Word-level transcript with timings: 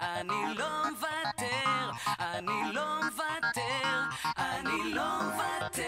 אני 0.00 0.54
לא 0.56 0.90
מוותר, 0.90 1.90
אני 2.20 2.72
לא 2.72 3.00
מוותר, 3.02 4.04
אני 4.38 4.94
לא 4.94 5.22
מוותר. 5.22 5.84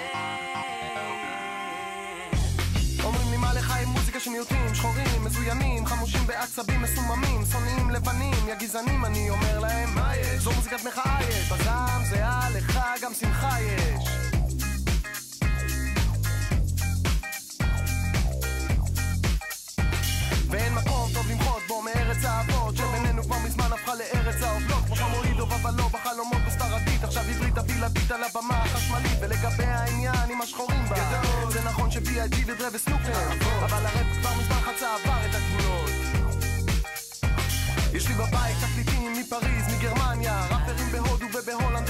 אומרים 3.05 3.31
לי 3.31 3.37
מה 3.37 3.55
לך 3.55 3.71
עם 3.83 3.89
מוזיקה 3.89 4.21
של 4.21 4.31
שחורים, 4.75 5.25
מזוינים, 5.25 5.87
חמושים 5.87 6.27
בעצבים 6.27 6.83
מסוממים, 6.83 7.45
שונאים 7.53 7.91
לבנים, 7.91 8.49
יא 8.49 8.55
גזענים, 8.55 9.05
אני 9.05 9.31
אומר 9.31 9.59
להם 9.59 9.95
מה 9.95 10.17
יש? 10.17 10.43
זו 10.43 10.53
מוזיקת 10.53 10.85
מחאה 10.85 11.19
יש, 11.23 11.53
בזעם 11.53 12.05
זהה 12.05 12.51
לך 12.51 12.81
גם 13.03 13.15
שמחה 13.15 13.61
יש. 13.61 14.22
בו 22.23 22.29
מארץ 22.29 22.49
האבות 22.51 22.77
שבינינו 22.77 23.23
כבר 23.23 23.39
מזמן 23.39 23.73
הפכה 23.73 23.95
לארץ 23.95 24.43
האופלות. 24.43 24.85
כמו 24.87 24.97
חמורידוב 24.97 25.53
אבל 25.53 25.75
לא 25.79 25.89
בחלומות 25.89 26.43
בספרדית 26.47 27.05
עכשיו 27.05 27.23
עברית 27.31 27.59
הבלעדית 27.59 28.11
על 28.11 28.25
הבמה 28.25 28.63
החשמלית 28.63 29.19
ולגבי 29.21 29.65
העניין 29.65 30.31
עם 30.31 30.41
השחורים 30.41 30.85
בה. 30.89 31.23
זה 31.51 31.61
נכון 31.65 31.91
ש-B.I.G 31.91 32.37
ודרה 32.47 32.69
וסנופר 32.73 33.33
אבל 33.65 33.87
הראפ 33.87 34.07
כבר 34.21 34.31
מזמן 34.41 34.61
חצה 34.61 34.95
עבר 34.95 35.27
את 35.31 35.35
הגבולות. 35.35 35.91
יש 37.93 38.09
לי 38.09 38.15
בבית 38.15 38.57
תקליטים 38.61 39.13
מפריז, 39.13 39.75
מגרמניה 39.77 40.47
ראפרים 40.51 40.93
בהודו 40.93 41.27
ובהולנד 41.35 41.89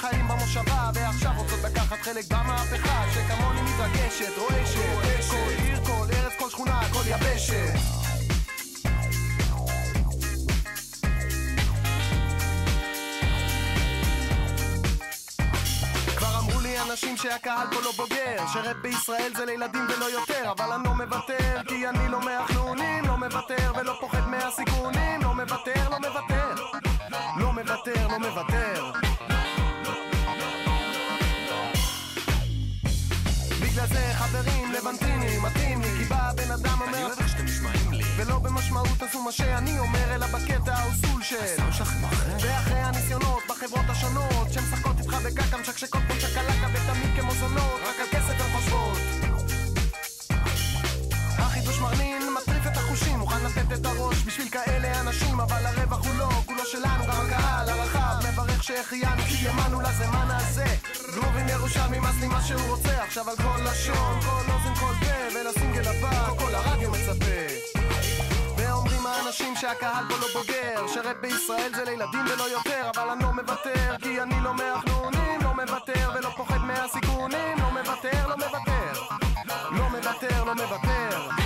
חיים 0.00 0.28
במושבה 0.28 0.90
ועכשיו 0.94 1.32
רוצות 1.36 1.58
לקחת 1.64 1.98
חלק 2.02 2.24
במהפכה 2.30 3.04
שכמוני 3.14 3.60
מתרגשת, 3.62 4.38
רועשת. 4.38 5.30
כל 5.30 5.62
עיר, 5.62 5.84
כל 5.84 6.06
ארץ, 6.12 6.32
כל 6.38 6.50
שכונה, 6.50 6.80
כל 6.92 7.02
יבשת. 7.06 8.00
אנשים 16.90 17.16
שהקהל 17.16 17.66
פה 17.70 17.80
לא 17.80 17.92
בוגר 17.96 18.46
שרפ 18.52 18.76
בישראל 18.76 19.32
זה 19.36 19.46
לילדים 19.46 19.86
ולא 19.88 20.04
יותר 20.04 20.52
אבל 20.52 20.72
אני 20.72 20.84
לא 20.84 20.94
מוותר 20.94 21.62
כי 21.68 21.88
אני 21.88 22.08
לא 22.08 22.20
מהחנונים 22.20 23.04
לא 23.04 23.16
מוותר 23.16 23.72
ולא 23.76 23.96
פוחד 24.00 24.28
מהסיכונים 24.28 25.20
לא 25.22 25.34
מוותר, 25.34 25.88
לא 25.90 25.98
מוותר. 25.98 26.54
לא 27.36 27.52
מוותר, 27.52 28.08
לא 28.08 28.18
מוותר 28.18 29.09
לבנטינים 34.90 35.42
מתאים 35.42 35.80
לי 35.80 35.88
כי 35.98 36.04
בא 36.04 36.30
הבן 36.30 36.50
אדם 36.50 36.80
אומר 36.80 36.94
אני 36.94 37.04
אוהב 37.04 37.18
איך 37.18 37.28
שאתם 37.28 37.44
נשמעים 37.44 37.92
לי. 37.92 38.04
ולא 38.16 38.38
במשמעות 38.38 39.02
הזו 39.02 39.22
מה 39.22 39.32
שאני 39.32 39.78
אומר 39.78 40.14
אלא 40.14 40.26
בקטע 40.26 40.74
האוסול 40.74 41.22
של 41.22 41.36
הסאונד 41.44 41.72
שלכם 41.72 42.04
אחר 42.04 42.36
ואחרי 42.40 42.78
הניסיונות 42.78 43.42
בחברות 43.48 43.84
השונות 43.88 44.52
שמשחקות 44.52 44.96
איתך 44.98 45.14
בקקה 45.14 45.56
משקשקות 45.56 46.00
כמו 46.06 46.16
צ'קלקה 46.20 46.66
ותמיד 46.72 47.20
כמו 47.20 47.34
זונות 47.34 47.80
רק 47.82 48.00
על 48.00 48.06
כסף 48.10 48.40
הן 48.40 48.52
חושבות. 48.56 48.98
החידוש 51.38 51.78
מרנין 51.78 52.22
מטריף 52.42 52.66
את 52.66 52.76
החושים 52.76 53.18
מוכן 53.18 53.44
לתת 53.44 53.80
את 53.80 53.86
הראש 53.86 54.22
בשביל 54.26 54.48
כאלה 54.48 55.00
אנשים 55.00 55.40
אבל 55.40 55.66
הרווח 55.66 56.06
הוא 56.06 56.14
לא, 56.18 56.30
כולו 56.46 56.64
שלנו 56.64 57.04
גם 57.06 57.26
הקהל 57.26 57.68
הרחב 57.68 58.28
מברך 58.32 58.62
שהחיינו 58.62 59.22
כי 59.22 59.48
האמנו 59.48 59.80
לזמן 59.80 60.28
הזה 60.30 60.66
גרובים 61.14 61.48
ירושלמי 61.48 61.98
מס 61.98 62.20
לי 62.20 62.28
מה 62.28 62.42
שהוא 62.42 62.60
רוצה 62.68 63.04
עכשיו 63.04 63.30
על 63.30 63.36
כל 63.36 63.70
לשון, 63.70 64.20
כל 64.20 64.52
אוזן, 64.52 64.74
כל 64.74 64.92
פה 65.00 65.34
ולסינגל 65.34 65.88
הבא 65.88 66.26
כל 66.38 66.54
הרדיו 66.54 66.90
מצפה. 66.90 67.70
ואומרים 68.56 69.06
האנשים 69.06 69.56
שהקהל 69.56 70.04
פה 70.08 70.14
לא 70.16 70.26
בוגר 70.32 70.86
שרפ 70.94 71.16
בישראל 71.20 71.70
זה 71.74 71.84
לילדים 71.84 72.24
ולא 72.32 72.44
יותר 72.50 72.90
אבל 72.96 73.08
אני 73.08 73.22
לא 73.22 73.32
מוותר 73.32 73.96
כי 74.02 74.22
אני 74.22 74.40
לא 74.40 74.54
מהחנונים 74.54 75.40
לא 75.42 75.54
מוותר 75.54 76.10
ולא 76.14 76.28
פוחד 76.36 76.58
מהסיכונים 76.58 77.58
לא 77.58 77.70
מוותר, 77.70 78.28
לא 78.28 78.36
מוותר. 78.36 79.02
לא 79.70 79.88
מוותר, 79.88 80.44
לא 80.44 80.54
מוותר 80.54 81.39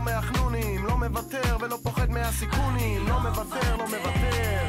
לא 0.00 0.04
מהחנונים 0.04 0.86
לא 0.86 0.96
מוותר 0.96 1.56
ולא 1.60 1.78
פוחד 1.82 2.10
מהסיכונים. 2.10 3.08
לא 3.08 3.20
מוותר, 3.20 3.76
לא 3.76 3.84
מוותר. 3.84 4.66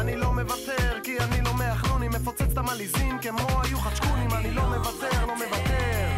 אני 0.00 0.16
לא 0.16 0.32
מוותר 0.32 1.00
כי 1.02 1.18
אני 1.18 1.40
לא 1.40 1.54
מהחנונים. 1.54 2.10
מפוצץ 2.10 2.42
את 2.52 2.58
המליזים 2.58 3.18
כמו 3.22 3.62
היו 3.62 3.78
חדשקונים 3.78 4.30
אני 4.32 4.50
לא 4.50 4.62
מוותר, 4.62 5.26
לא 5.26 5.34
מוותר. 5.34 6.08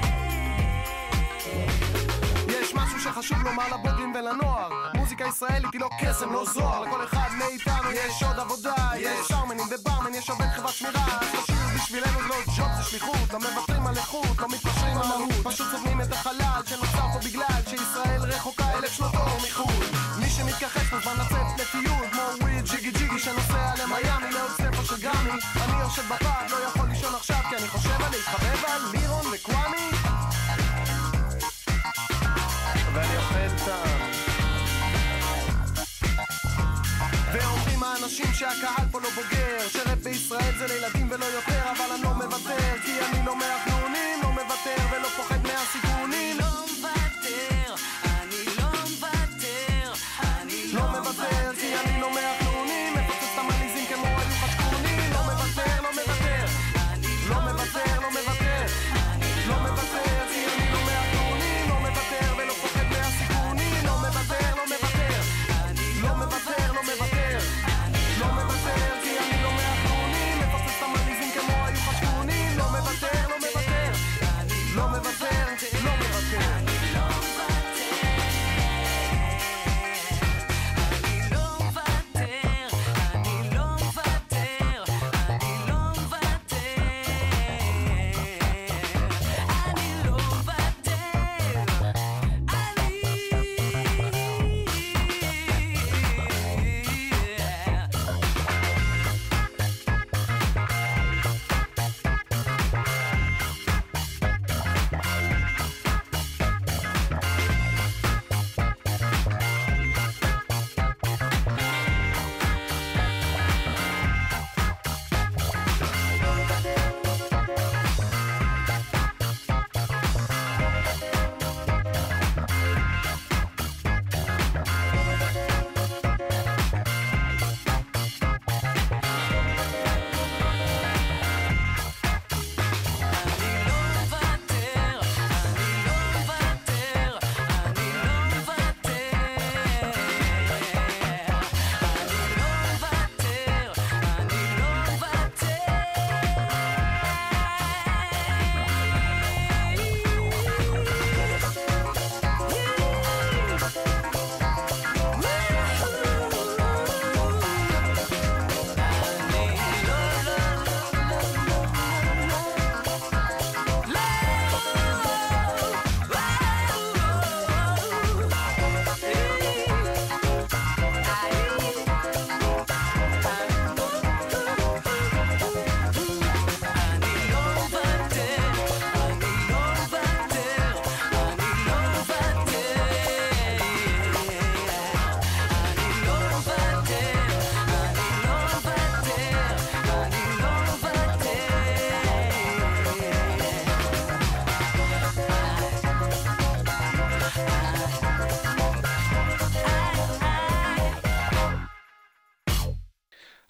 יש 2.49 2.75
משהו 2.75 3.01
שחשוב 3.01 3.39
לומר 3.43 3.65
לבוגרים 3.69 4.15
ולנוער. 4.15 4.71
מוזיקה 4.95 5.25
ישראלית 5.25 5.73
היא 5.73 5.81
לא 5.81 5.89
קסם, 6.01 6.33
לא 6.33 6.45
זוהר. 6.45 6.83
לכל 6.83 7.05
אחד 7.05 7.29
מאיתנו 7.39 7.91
יש 7.93 8.23
עוד 8.23 8.39
עבודה 8.39 8.75
יש 8.99 9.29
שרמנים 9.29 9.67
וברמן, 9.71 10.15
יש 10.15 10.31
עובד 10.31 10.47
חברת 10.47 10.73
שמירה. 10.73 11.07
השיר 11.43 11.60
בשבילנו 11.91 12.21
זה 12.21 12.29
לא 12.29 12.37
ג'וב, 12.57 12.69
זה 12.77 12.83
שליחות. 12.91 13.33
לא 13.33 13.39
מוותרים 13.39 13.87
על 13.87 13.97
איכות, 13.97 14.39
לא 14.39 14.49
מתפשרים 14.49 14.99
על 14.99 15.09
מהות. 15.09 15.33
פשוט 15.43 15.67
סובלים 15.71 16.01
את 16.01 16.13
החלל 16.13 16.61
שנוצר 16.67 17.07
פה 17.13 17.19
בגלל 17.25 17.63
שישראל 17.71 18.23
רחוקה 18.23 18.79
אלף 18.79 18.93
שנות 18.93 19.15
אור 19.15 19.39
מחו"ל. 19.49 19.85
מי 20.21 20.31
שמתכחש 20.31 20.93
מוזמן 20.93 21.13
לצאת 21.15 21.61
לטיול 21.61 22.09
כמו 22.13 22.23
וויד 22.41 22.65
ג'יגי 22.65 22.91
ג'יגי 22.91 23.19
שנוסע 23.19 23.73
למיאמי 23.83 24.33
לעוד 24.33 24.51
ספר 24.51 24.85
של 24.85 25.03
גמי 25.03 25.31
אני 25.57 25.81
יושב 25.81 26.03
בפארק, 26.03 26.51
לא 26.51 26.57
יכול 26.57 26.89
לישון 26.89 27.15
עכשיו 27.15 27.39
כי 27.49 27.57
אני 27.57 27.69
חושב 27.69 28.03
על 28.03 28.11
להתחבב 28.11 28.65
על 28.67 28.83
לירון 28.93 29.27
וקוואמי. 29.33 29.91
ואני 32.95 33.17
אוכל 33.17 33.65
טעם 33.65 33.91
ואומרים 33.91 34.00
האנשים 38.21 38.35
שהקהל 38.35 38.87
פה 38.91 39.01
לא 39.01 39.09
בוגר 39.11 39.69
שרפ 39.69 39.99
בישראל 40.03 40.59
זה 40.59 40.67
לילדים 40.67 41.07
ולא 41.11 41.25
יותר 41.25 41.63
אבל 41.71 41.95
אני 41.95 42.03
לא 42.03 42.15
מוותר 42.15 42.79
כי 42.85 42.93
אני 43.01 43.27
לא 43.27 43.37
מהחנונים 43.37 43.70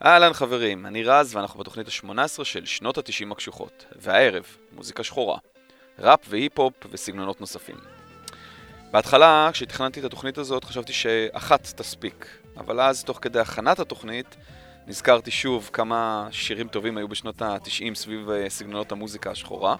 אהלן 0.04 0.32
חברים, 0.32 0.86
אני 0.86 1.02
רז 1.02 1.36
ואנחנו 1.36 1.60
בתוכנית 1.60 1.88
ה-18 1.88 2.44
של 2.44 2.66
שנות 2.66 2.98
ה-90 2.98 3.32
הקשוחות, 3.32 3.84
והערב, 3.96 4.44
מוזיקה 4.72 5.04
שחורה, 5.04 5.38
ראפ 5.98 6.20
והיפ-הופ 6.28 6.74
וסגנונות 6.90 7.40
נוספים. 7.40 7.76
בהתחלה, 8.90 9.50
כשתכננתי 9.52 10.00
את 10.00 10.04
התוכנית 10.04 10.38
הזאת, 10.38 10.64
חשבתי 10.64 10.92
שאחת 10.92 11.72
תספיק, 11.76 12.26
אבל 12.56 12.80
אז, 12.80 13.04
תוך 13.04 13.18
כדי 13.22 13.40
הכנת 13.40 13.78
התוכנית, 13.78 14.36
נזכרתי 14.86 15.30
שוב 15.30 15.70
כמה 15.72 16.28
שירים 16.30 16.68
טובים 16.68 16.96
היו 16.96 17.08
בשנות 17.08 17.42
ה-90 17.42 17.94
סביב 17.94 18.30
אה, 18.30 18.50
סגנונות 18.50 18.92
המוזיקה 18.92 19.30
השחורה, 19.30 19.76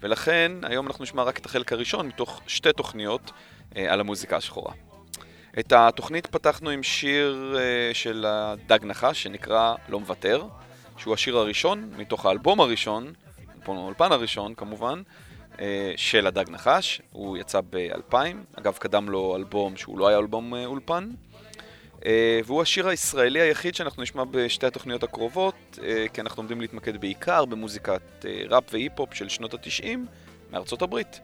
ולכן 0.00 0.52
היום 0.62 0.86
אנחנו 0.86 1.04
נשמע 1.04 1.22
רק 1.22 1.38
את 1.38 1.46
החלק 1.46 1.72
הראשון 1.72 2.06
מתוך 2.06 2.40
שתי 2.46 2.72
תוכניות 2.72 3.30
אה, 3.76 3.92
על 3.92 4.00
המוזיקה 4.00 4.36
השחורה. 4.36 4.72
את 5.58 5.72
התוכנית 5.72 6.26
פתחנו 6.26 6.70
עם 6.70 6.82
שיר 6.82 7.56
uh, 7.56 7.94
של 7.94 8.26
דג 8.66 8.84
נחש 8.84 9.22
שנקרא 9.22 9.74
לא 9.88 10.00
מוותר, 10.00 10.44
שהוא 10.96 11.14
השיר 11.14 11.36
הראשון 11.36 11.90
מתוך 11.96 12.26
האלבום 12.26 12.60
הראשון, 12.60 13.12
האולפן 13.66 14.12
הראשון 14.12 14.54
כמובן, 14.54 15.02
uh, 15.52 15.58
של 15.96 16.26
הדג 16.26 16.50
נחש, 16.50 17.02
הוא 17.12 17.36
יצא 17.36 17.60
ב-2000, 17.70 18.14
אגב 18.54 18.76
קדם 18.78 19.08
לו 19.08 19.36
אלבום 19.36 19.76
שהוא 19.76 19.98
לא 19.98 20.08
היה 20.08 20.18
אלבום 20.18 20.54
uh, 20.54 20.56
אולפן, 20.66 21.10
והוא 22.44 22.62
השיר 22.62 22.88
הישראלי 22.88 23.40
היחיד 23.40 23.74
שאנחנו 23.74 24.02
נשמע 24.02 24.24
בשתי 24.30 24.66
התוכניות 24.66 25.02
הקרובות, 25.02 25.78
כי 26.12 26.20
אנחנו 26.20 26.40
עומדים 26.40 26.60
להתמקד 26.60 27.00
בעיקר 27.00 27.44
במוזיקת 27.44 28.24
ראפ 28.48 28.64
והיפ-הופ 28.72 29.14
של 29.14 29.28
שנות 29.28 29.54
התשעים 29.54 30.06
מארצות 30.50 30.82
הברית. 30.82 31.20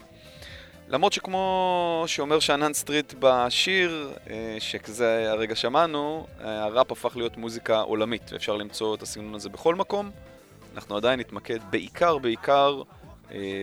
למרות 0.89 1.13
שכמו 1.13 2.05
שאומר 2.07 2.41
שאנן 2.41 2.73
סטריט 2.73 3.15
בשיר, 3.19 4.13
אה, 4.31 4.57
שכזה 4.59 5.31
הרגע 5.31 5.55
שמענו, 5.57 6.27
אה, 6.41 6.65
הראפ 6.65 6.93
הפך 6.93 7.17
להיות 7.17 7.37
מוזיקה 7.37 7.81
עולמית, 7.81 8.33
ואפשר 8.33 8.57
למצוא 8.57 8.95
את 8.95 9.03
הסגנון 9.03 9.35
הזה 9.35 9.49
בכל 9.49 9.75
מקום. 9.75 10.11
אנחנו 10.75 10.97
עדיין 10.97 11.21
נתמקד 11.21 11.59
בעיקר, 11.71 12.19
בעיקר 12.19 12.83
אה, 13.33 13.63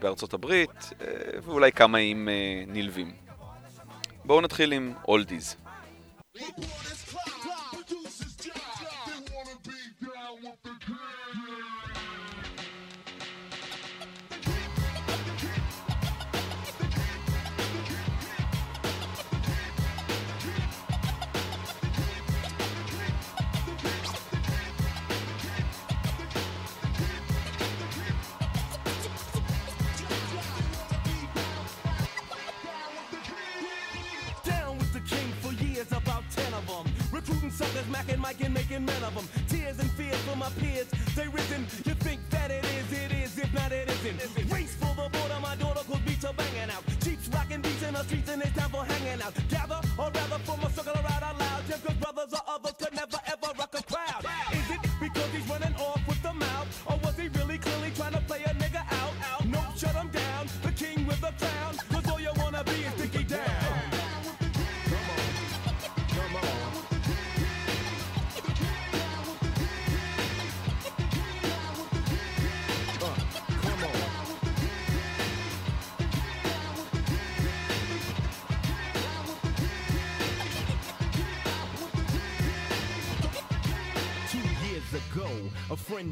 בארצות 0.00 0.34
הברית, 0.34 0.92
ואולי 1.42 1.72
כמה 1.72 1.98
עם 1.98 2.28
נלווים. 2.66 3.12
בואו 4.24 4.40
נתחיל 4.40 4.72
עם 4.72 4.92
אולדיז. 5.08 5.56
suckers 6.36 7.39
macking, 38.00 38.18
Mike, 38.18 38.40
and 38.40 38.54
making 38.54 38.84
men 38.84 39.02
of 39.04 39.14
them. 39.14 39.28
Tears 39.48 39.78
and 39.78 39.90
fears 39.92 40.16
for 40.22 40.36
my 40.36 40.48
peers, 40.60 40.86
they 41.14 41.28
risen. 41.28 41.62
You 41.84 41.94
think 41.94 42.20
that 42.30 42.50
it 42.50 42.64
is, 42.64 42.92
it 42.92 43.12
is, 43.12 43.38
if 43.38 43.52
not, 43.52 43.72
it 43.72 43.88
isn't. 43.90 44.50
Race 44.52 44.74
for 44.74 44.94
the 44.94 45.08
border, 45.10 45.38
my 45.40 45.56
daughter 45.56 45.80
could 45.90 46.04
beats 46.04 46.24
are 46.24 46.34
banging 46.34 46.70
out. 46.70 46.84
Cheeks 47.02 47.28
rocking 47.28 47.60
beats 47.60 47.82
in 47.82 47.94
the 47.94 48.02
streets, 48.04 48.30
and 48.30 48.42
it's 48.42 48.56
time 48.56 48.70
for 48.70 48.84
hanging 48.84 49.22
out. 49.22 49.34
Gather, 49.48 49.80
or 49.98 50.10
rather, 50.10 50.38
form 50.44 50.60
a 50.60 50.70
circle 50.70 50.94
around 50.94 51.09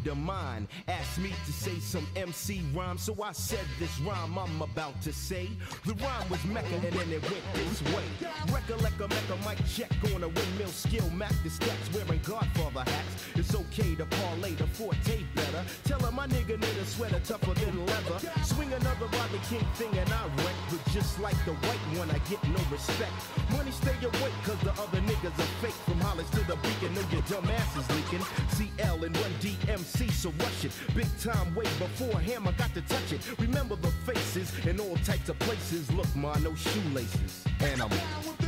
a 0.08 0.10
friend 0.10 0.20
of 0.20 0.26
mine 0.26 0.68
asked 0.86 1.18
me 1.18 1.32
say 1.68 1.80
some 1.80 2.06
MC 2.16 2.62
rhyme, 2.74 2.98
so 2.98 3.14
I 3.22 3.32
said 3.32 3.66
this 3.78 4.00
rhyme 4.00 4.38
I'm 4.38 4.62
about 4.62 5.00
to 5.02 5.12
say. 5.12 5.50
The 5.84 5.94
rhyme 5.94 6.28
was 6.30 6.42
Mecca 6.44 6.74
and 6.74 6.82
then 6.82 7.12
it 7.12 7.22
went 7.22 7.44
this 7.54 7.82
way. 7.94 8.04
Recollect 8.52 9.00
a 9.00 9.08
Mecca 9.08 9.36
mic 9.46 9.58
check 9.66 9.90
on 10.14 10.22
a 10.22 10.28
windmill 10.28 10.68
skill, 10.68 11.08
Mac 11.10 11.32
the 11.42 11.50
steps, 11.50 11.92
wearing 11.92 12.20
Godfather 12.24 12.84
hats. 12.90 13.12
It's 13.34 13.54
okay 13.54 13.94
to 13.96 14.06
parlay 14.06 14.52
the 14.54 14.66
forte 14.66 15.24
better. 15.34 15.64
Tell 15.84 16.00
him 16.00 16.14
my 16.14 16.26
nigga 16.26 16.58
need 16.58 16.78
a 16.82 16.86
sweater 16.86 17.20
tougher 17.20 17.54
than 17.54 17.86
leather. 17.86 18.18
Swing 18.44 18.72
another 18.72 19.06
Rodney 19.06 19.40
King 19.48 19.66
thing 19.74 19.92
and 19.98 20.10
I 20.12 20.24
wreck, 20.38 20.58
but 20.70 20.82
just 20.92 21.20
like 21.20 21.38
the 21.44 21.52
white 21.66 21.84
one, 21.98 22.10
I 22.10 22.18
get 22.30 22.42
no 22.48 22.62
respect. 22.70 23.12
Money 23.52 23.72
stay 23.72 23.96
awake, 24.00 24.38
cause 24.44 24.60
the 24.60 24.72
other 24.72 25.00
niggas 25.00 25.38
are 25.38 25.52
fake. 25.60 25.78
From 25.86 26.00
Hollis 26.00 26.30
to 26.30 26.40
the 26.46 26.56
beacon, 26.56 26.94
know 26.94 27.04
your 27.12 27.22
dumb 27.22 27.48
ass 27.50 27.76
is 27.76 27.88
leaking. 27.96 28.24
CL 28.56 29.04
and 29.04 29.16
Run 29.18 29.32
DMC, 29.40 30.10
so 30.10 30.30
rush 30.38 30.64
it. 30.64 30.72
Big 30.94 31.08
time 31.20 31.54
before 31.64 32.20
him, 32.20 32.46
I 32.46 32.52
got 32.52 32.72
to 32.74 32.82
touch 32.82 33.12
it. 33.12 33.20
Remember 33.38 33.76
the 33.76 33.88
faces 34.06 34.52
in 34.66 34.78
all 34.80 34.96
types 35.04 35.28
of 35.28 35.38
places. 35.40 35.90
Look, 35.92 36.14
ma, 36.14 36.36
no 36.38 36.54
shoelaces. 36.54 37.44
And 37.60 37.82
I'm. 37.82 38.47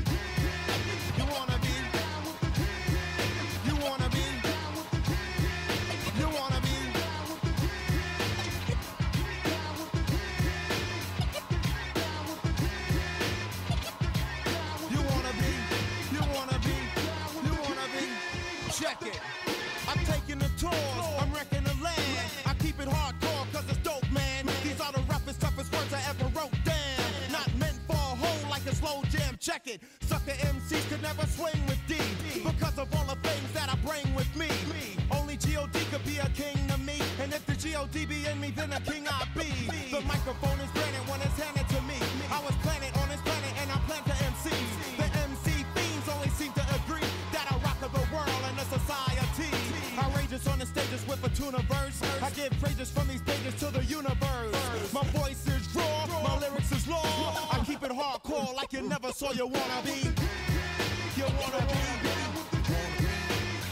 Never 59.21 59.35
saw 59.35 59.39
you 59.39 59.47
wanna 59.47 59.83
be. 59.85 59.91
You 61.17 61.25
wanna 61.25 61.67
be. 61.67 61.79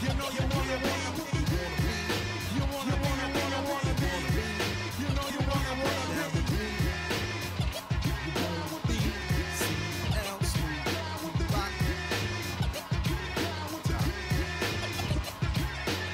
You 0.01 0.11
know 0.17 0.29
you 0.29 0.43
wanna 0.55 0.77
be. 0.77 0.93
You 2.55 2.63
wanna 2.71 2.95
be, 2.97 3.09
you 3.09 3.33
wanna, 3.33 3.59
wanna 3.69 3.93
be. 3.99 4.11
You 4.99 5.09
know 5.15 5.27
you 5.33 5.41
wanna, 5.49 5.73
wanna 5.83 6.25
be. 6.33 6.49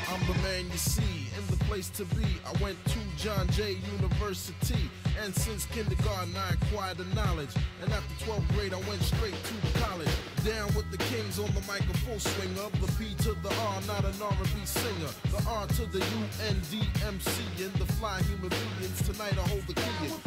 I'm 0.08 0.22
the 0.28 0.42
man 0.44 0.64
you 0.72 0.78
see 0.78 1.28
in 1.38 1.48
the 1.48 1.64
place 1.66 1.90
to 1.90 2.06
be. 2.06 2.26
I 2.46 2.64
went 2.64 2.78
to 2.86 3.00
John 3.18 3.48
Jay 3.50 3.78
University, 4.00 4.90
and 5.24 5.36
since 5.36 5.66
kindergarten 5.66 6.36
I 6.38 6.54
acquired 6.54 6.98
the 6.98 7.06
knowledge. 7.16 7.50
And 8.26 8.34
after 8.34 8.42
12th 8.42 8.56
grade, 8.56 8.74
I 8.74 8.90
went 8.90 9.02
straight 9.02 9.34
to 9.34 9.80
college. 9.80 10.08
Down 10.44 10.68
with 10.76 10.90
the 10.92 10.98
kings 10.98 11.40
on 11.40 11.48
the 11.48 11.62
mic, 11.62 11.82
a 11.82 11.98
full 12.00 12.20
swing 12.20 12.52
of 12.60 12.72
the 12.82 12.92
P 12.94 13.14
to 13.24 13.34
the 13.42 13.50
R, 13.50 13.82
not 13.88 14.06
an 14.06 14.14
R&B 14.22 14.66
singer. 14.66 15.12
The 15.32 15.44
R 15.48 15.68
to 15.68 15.86
the 15.88 16.00
U 16.00 16.24
N 16.48 16.62
D 16.72 16.82
M 17.06 17.20
C, 17.20 17.44
and 17.64 17.74
the 17.74 17.86
fly 17.94 18.22
human 18.24 18.50
beings. 18.50 19.02
Tonight 19.02 19.34
I 19.38 19.48
hold 19.48 19.64
the 19.68 19.74
key. 19.74 20.06
in. 20.06 20.25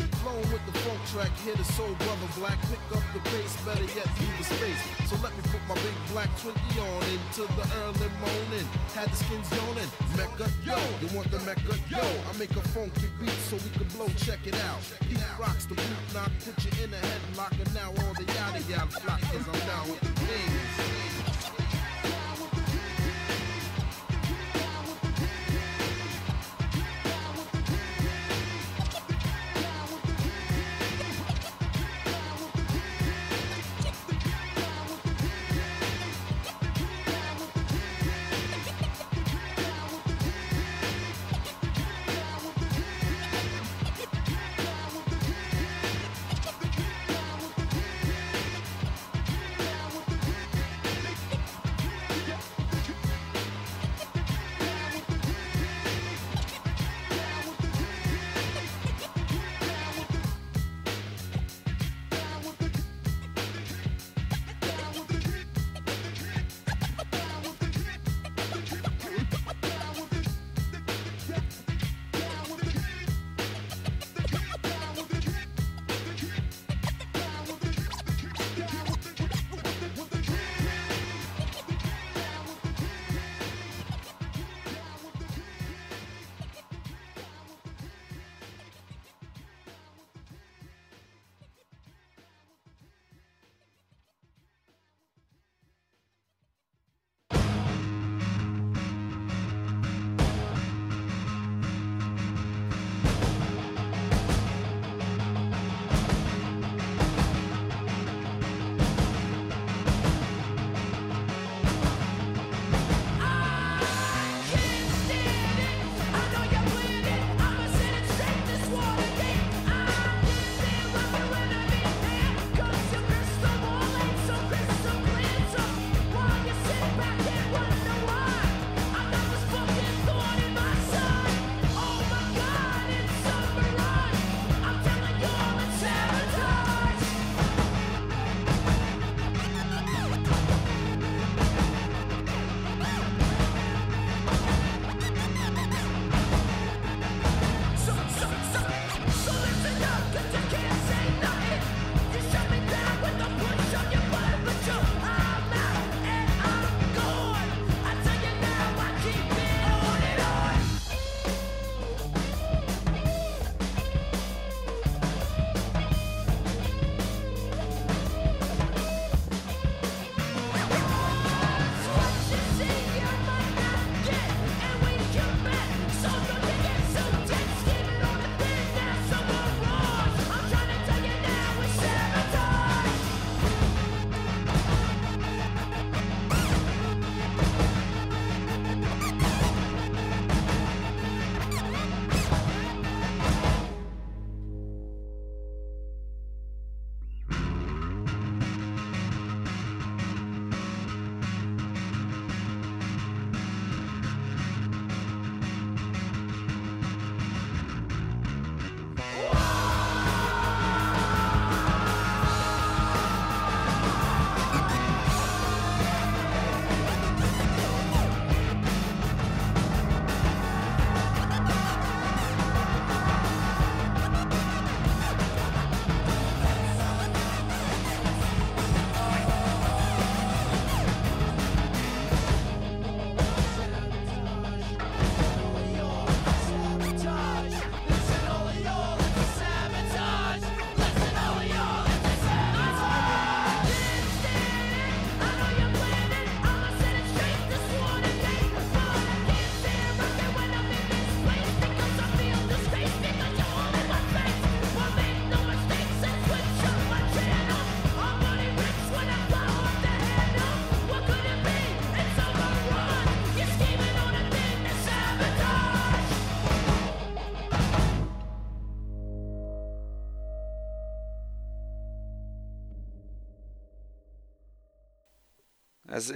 The 0.98 1.12
track, 1.12 1.30
hit 1.46 1.58
a 1.60 1.64
soul 1.64 1.94
brother 1.94 2.28
black. 2.38 2.58
Pick 2.66 2.82
up 2.90 3.04
the 3.14 3.20
pace, 3.30 3.54
better 3.62 3.86
yet 3.94 4.08
leave 4.18 4.34
the 4.38 4.44
space. 4.44 4.82
So 5.06 5.14
let 5.22 5.30
me 5.36 5.42
put 5.46 5.62
my 5.68 5.74
big 5.74 5.94
black 6.10 6.28
Twinkie 6.42 6.80
on 6.82 7.02
into 7.14 7.46
the 7.54 7.64
early 7.86 8.10
morning. 8.18 8.66
Had 8.94 9.08
the 9.08 9.16
skins 9.16 9.46
yawning. 9.54 9.90
Mecca, 10.16 10.50
yo, 10.66 10.78
you 11.00 11.08
want 11.14 11.30
the 11.30 11.38
Mecca, 11.46 11.78
yo. 11.88 12.02
I 12.02 12.36
make 12.38 12.50
a 12.50 12.62
funky 12.74 13.06
beat 13.20 13.38
so 13.46 13.56
we 13.56 13.70
can 13.78 13.86
blow. 13.94 14.08
Check 14.18 14.42
it 14.46 14.58
out. 14.66 14.82
Deep 15.08 15.22
rocks 15.38 15.66
the 15.66 15.74
boot 15.74 16.06
knock, 16.12 16.32
put 16.44 16.58
you 16.64 16.72
in 16.82 16.92
a 16.92 16.96
headlock, 16.96 17.54
and 17.54 17.72
now 17.74 17.94
all 18.02 18.14
the 18.14 18.26
yada 18.34 18.60
yada 18.66 18.90
flock, 18.90 19.20
cause 19.20 19.46
I'm 19.46 19.60
down 19.70 19.88
with 19.88 20.00
the 20.00 20.12
kings. 20.26 21.07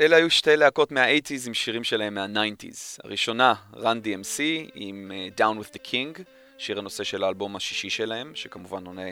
אלה 0.01 0.17
היו 0.17 0.31
שתי 0.31 0.57
להקות 0.57 0.93
מה-80's 0.93 1.47
עם 1.47 1.55
שירים 1.55 1.85
שלהם 1.85 2.15
מה-90's. 2.15 3.01
הראשונה, 3.05 3.55
run 3.75 3.77
DMC 3.77 4.41
עם 4.75 5.13
uh, 5.15 5.41
Down 5.41 5.65
with 5.65 5.75
the 5.75 5.79
King, 5.79 6.23
שיר 6.59 6.79
הנושא 6.79 7.05
של 7.05 7.25
האלבום 7.25 7.57
השישי 7.57 7.91
שלהם, 7.91 8.33
שכמובן 8.35 8.87
עונה 8.87 9.11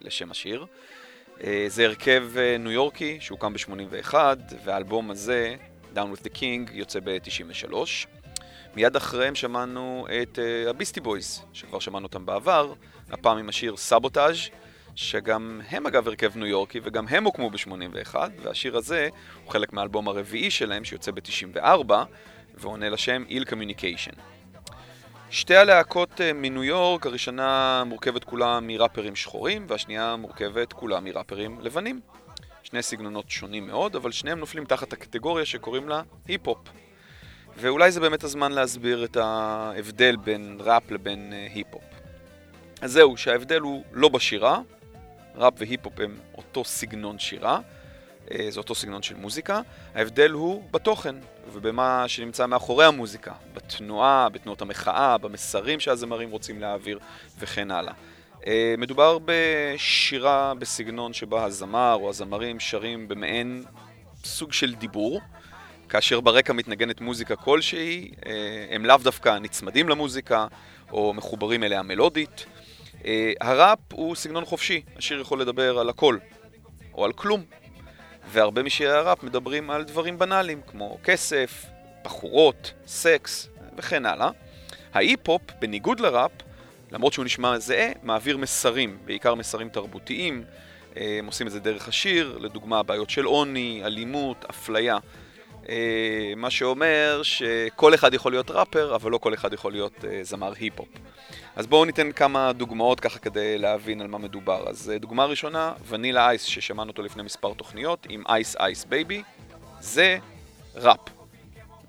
לשם 0.00 0.30
השיר. 0.30 0.66
Uh, 1.38 1.42
זה 1.68 1.84
הרכב 1.84 2.24
ניו 2.58 2.70
יורקי 2.70 3.18
שהוקם 3.20 3.52
ב-81, 3.52 4.14
והאלבום 4.64 5.10
הזה, 5.10 5.56
Down 5.94 6.16
with 6.16 6.22
the 6.24 6.36
King, 6.36 6.70
יוצא 6.72 7.00
ב-93. 7.04 7.74
מיד 8.74 8.96
אחריהם 8.96 9.34
שמענו 9.34 10.06
את 10.22 10.38
הביסטי 10.68 11.00
בויז, 11.00 11.42
שכבר 11.52 11.78
שמענו 11.78 12.06
אותם 12.06 12.26
בעבר, 12.26 12.72
הפעם 13.10 13.38
עם 13.38 13.48
השיר 13.48 13.76
סבוטאז', 13.76 14.38
שגם 14.96 15.60
הם 15.68 15.86
אגב 15.86 16.08
הרכב 16.08 16.36
ניו 16.36 16.46
יורקי 16.46 16.80
וגם 16.82 17.08
הם 17.08 17.24
הוקמו 17.24 17.50
ב-81, 17.50 18.14
והשיר 18.42 18.76
הזה 18.76 19.08
הוא 19.44 19.52
חלק 19.52 19.72
מהאלבום 19.72 20.08
הרביעי 20.08 20.50
שלהם 20.50 20.84
שיוצא 20.84 21.10
ב-94, 21.10 21.92
ועונה 22.54 22.88
לשם 22.88 23.24
איל 23.28 23.44
קומיוניקיישן. 23.44 24.12
שתי 25.30 25.56
הלהקות 25.56 26.20
אה, 26.20 26.32
מניו 26.32 26.64
יורק, 26.64 27.06
הראשונה 27.06 27.82
מורכבת 27.86 28.24
כולה 28.24 28.60
מראפרים 28.60 29.16
שחורים, 29.16 29.66
והשנייה 29.68 30.16
מורכבת 30.16 30.72
כולה 30.72 31.00
מראפרים 31.00 31.60
לבנים. 31.60 32.00
שני 32.62 32.82
סגנונות 32.82 33.30
שונים 33.30 33.66
מאוד, 33.66 33.96
אבל 33.96 34.10
שניהם 34.10 34.38
נופלים 34.38 34.64
תחת 34.64 34.92
הקטגוריה 34.92 35.44
שקוראים 35.44 35.88
לה 35.88 36.02
היפ-הופ. 36.28 36.58
ואולי 37.56 37.92
זה 37.92 38.00
באמת 38.00 38.24
הזמן 38.24 38.52
להסביר 38.52 39.04
את 39.04 39.16
ההבדל 39.16 40.16
בין 40.16 40.58
ראפ 40.60 40.90
לבין 40.90 41.32
אה, 41.32 41.46
היפ-הופ. 41.54 41.84
אז 42.80 42.92
זהו, 42.92 43.16
שההבדל 43.16 43.60
הוא 43.60 43.84
לא 43.92 44.08
בשירה, 44.08 44.60
ראפ 45.36 45.54
והיפ-הופ 45.56 46.00
הם 46.00 46.16
אותו 46.36 46.64
סגנון 46.64 47.18
שירה, 47.18 47.60
אה, 48.30 48.46
זה 48.50 48.58
אותו 48.60 48.74
סגנון 48.74 49.02
של 49.02 49.14
מוזיקה, 49.16 49.60
ההבדל 49.94 50.30
הוא 50.30 50.62
בתוכן 50.70 51.14
ובמה 51.52 52.04
שנמצא 52.06 52.46
מאחורי 52.46 52.84
המוזיקה, 52.84 53.32
בתנועה, 53.54 54.28
בתנועות 54.28 54.62
המחאה, 54.62 55.18
במסרים 55.18 55.80
שהזמרים 55.80 56.30
רוצים 56.30 56.60
להעביר 56.60 56.98
וכן 57.38 57.70
הלאה. 57.70 57.92
אה, 58.46 58.74
מדובר 58.78 59.18
בשירה 59.24 60.54
בסגנון 60.58 61.12
שבה 61.12 61.44
הזמר 61.44 61.94
או 62.00 62.10
הזמרים 62.10 62.60
שרים 62.60 63.08
במעין 63.08 63.64
סוג 64.24 64.52
של 64.52 64.74
דיבור, 64.74 65.20
כאשר 65.88 66.20
ברקע 66.20 66.52
מתנגנת 66.52 67.00
מוזיקה 67.00 67.36
כלשהי, 67.36 68.10
אה, 68.26 68.66
הם 68.70 68.84
לאו 68.86 68.96
דווקא 68.96 69.38
נצמדים 69.38 69.88
למוזיקה 69.88 70.46
או 70.92 71.14
מחוברים 71.14 71.64
אליה 71.64 71.82
מלודית. 71.82 72.46
אה, 73.04 73.32
הראפ 73.40 73.78
הוא 73.92 74.14
סגנון 74.14 74.44
חופשי, 74.44 74.82
השיר 74.96 75.20
יכול 75.20 75.40
לדבר 75.40 75.78
על 75.78 75.88
הכל, 75.88 76.18
או 76.94 77.04
על 77.04 77.12
כלום. 77.12 77.44
והרבה 78.28 78.62
משירי 78.62 78.92
הראפ 78.92 79.22
מדברים 79.22 79.70
על 79.70 79.84
דברים 79.84 80.18
בנאליים, 80.18 80.60
כמו 80.66 80.98
כסף, 81.04 81.66
בחורות, 82.04 82.72
סקס 82.86 83.48
וכן 83.76 84.06
הלאה. 84.06 84.30
ההיפ-הופ, 84.94 85.42
בניגוד 85.60 86.00
לראפ, 86.00 86.30
למרות 86.92 87.12
שהוא 87.12 87.24
נשמע 87.24 87.58
זהה, 87.58 87.88
מעביר 88.02 88.36
מסרים, 88.36 88.98
בעיקר 89.04 89.34
מסרים 89.34 89.68
תרבותיים. 89.68 90.44
אה, 90.96 91.16
הם 91.18 91.26
עושים 91.26 91.46
את 91.46 91.52
זה 91.52 91.60
דרך 91.60 91.88
השיר, 91.88 92.38
לדוגמה 92.40 92.82
בעיות 92.82 93.10
של 93.10 93.24
עוני, 93.24 93.82
אלימות, 93.84 94.44
אפליה. 94.50 94.98
אה, 95.68 96.32
מה 96.36 96.50
שאומר 96.50 97.20
שכל 97.22 97.94
אחד 97.94 98.14
יכול 98.14 98.32
להיות 98.32 98.50
ראפר, 98.50 98.94
אבל 98.94 99.10
לא 99.10 99.18
כל 99.18 99.34
אחד 99.34 99.52
יכול 99.52 99.72
להיות 99.72 100.04
אה, 100.04 100.20
זמר 100.22 100.52
היפ-הופ. 100.60 100.88
אז 101.56 101.66
בואו 101.66 101.84
ניתן 101.84 102.12
כמה 102.12 102.52
דוגמאות 102.52 103.00
ככה 103.00 103.18
כדי 103.18 103.58
להבין 103.58 104.00
על 104.00 104.06
מה 104.06 104.18
מדובר. 104.18 104.68
אז 104.68 104.90
אה, 104.90 104.98
דוגמה 104.98 105.24
ראשונה, 105.24 105.72
ונילה 105.88 106.28
אייס, 106.28 106.42
ששמענו 106.42 106.90
אותו 106.90 107.02
לפני 107.02 107.22
מספר 107.22 107.54
תוכניות, 107.54 108.06
עם 108.08 108.22
אייס 108.28 108.56
אייס 108.56 108.84
בייבי, 108.84 109.22
זה 109.80 110.18
ראפ. 110.74 111.00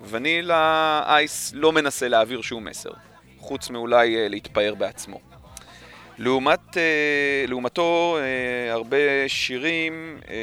ונילה 0.09 1.03
אייס 1.07 1.51
לא 1.55 1.71
מנסה 1.71 2.07
להעביר 2.07 2.41
שום 2.41 2.65
מסר, 2.65 2.91
חוץ 3.39 3.69
מאולי 3.69 4.29
להתפאר 4.29 4.75
בעצמו. 4.75 5.32
לעומת, 6.17 6.77
אה, 6.77 7.45
לעומתו, 7.47 8.17
אה, 8.19 8.73
הרבה 8.73 8.97
שירים 9.27 10.19
אה, 10.29 10.35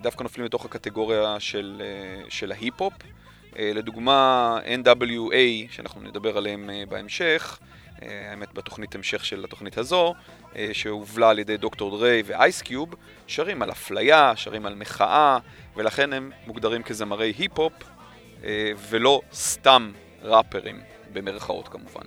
דווקא 0.00 0.22
נופלים 0.22 0.46
לתוך 0.46 0.64
הקטגוריה 0.64 1.36
של, 1.40 1.82
של 2.28 2.52
ההיפ-הופ. 2.52 2.92
לדוגמה, 3.58 4.58
NWA, 4.84 5.70
שאנחנו 5.70 6.00
נדבר 6.00 6.38
עליהם 6.38 6.70
בהמשך, 6.88 7.58
האמת 8.02 8.54
בתוכנית 8.54 8.94
המשך 8.94 9.24
של 9.24 9.44
התוכנית 9.44 9.78
הזו, 9.78 10.14
שהובלה 10.72 11.30
על 11.30 11.38
ידי 11.38 11.56
דוקטור 11.56 11.98
דריי 11.98 12.22
ואייסקיוב, 12.26 12.94
שרים 13.26 13.62
על 13.62 13.70
אפליה, 13.70 14.32
שרים 14.36 14.66
על 14.66 14.74
מחאה, 14.74 15.38
ולכן 15.76 16.12
הם 16.12 16.30
מוגדרים 16.46 16.82
כזמרי 16.82 17.32
היפ-הופ, 17.38 17.72
ולא 18.88 19.20
סתם 19.32 19.92
ראפרים, 20.22 20.80
במרכאות 21.12 21.68
כמובן. 21.68 22.04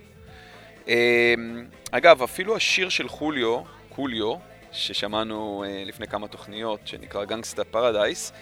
אה, 1.93 1.98
אגב, 1.98 2.24
אפילו 2.24 2.56
השיר 2.56 2.89
של 2.89 3.10
חוליו, 3.10 3.62
קוליו, 3.89 4.34
ששמענו 4.71 5.63
אה, 5.67 5.84
לפני 5.86 6.08
כמה 6.08 6.28
תוכניות, 6.28 6.80
שנקרא 6.86 7.26
גנגסטה 7.26 7.63
פרדייס, 7.63 8.34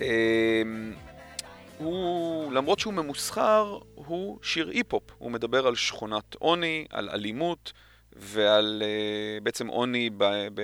אה, 0.00 0.62
הוא, 1.78 2.52
למרות 2.52 2.78
שהוא 2.78 2.94
ממוסחר, 2.94 3.78
הוא 3.94 4.38
שיר 4.42 4.68
היפ-הופ. 4.68 5.02
הוא 5.18 5.30
מדבר 5.30 5.66
על 5.66 5.74
שכונת 5.74 6.34
עוני, 6.34 6.86
על 6.90 7.10
אלימות 7.10 7.72
ועל 8.12 8.82
uh, 8.82 9.44
בעצם 9.44 9.66
עוני 9.66 10.10
ב, 10.10 10.24
ב, 10.54 10.62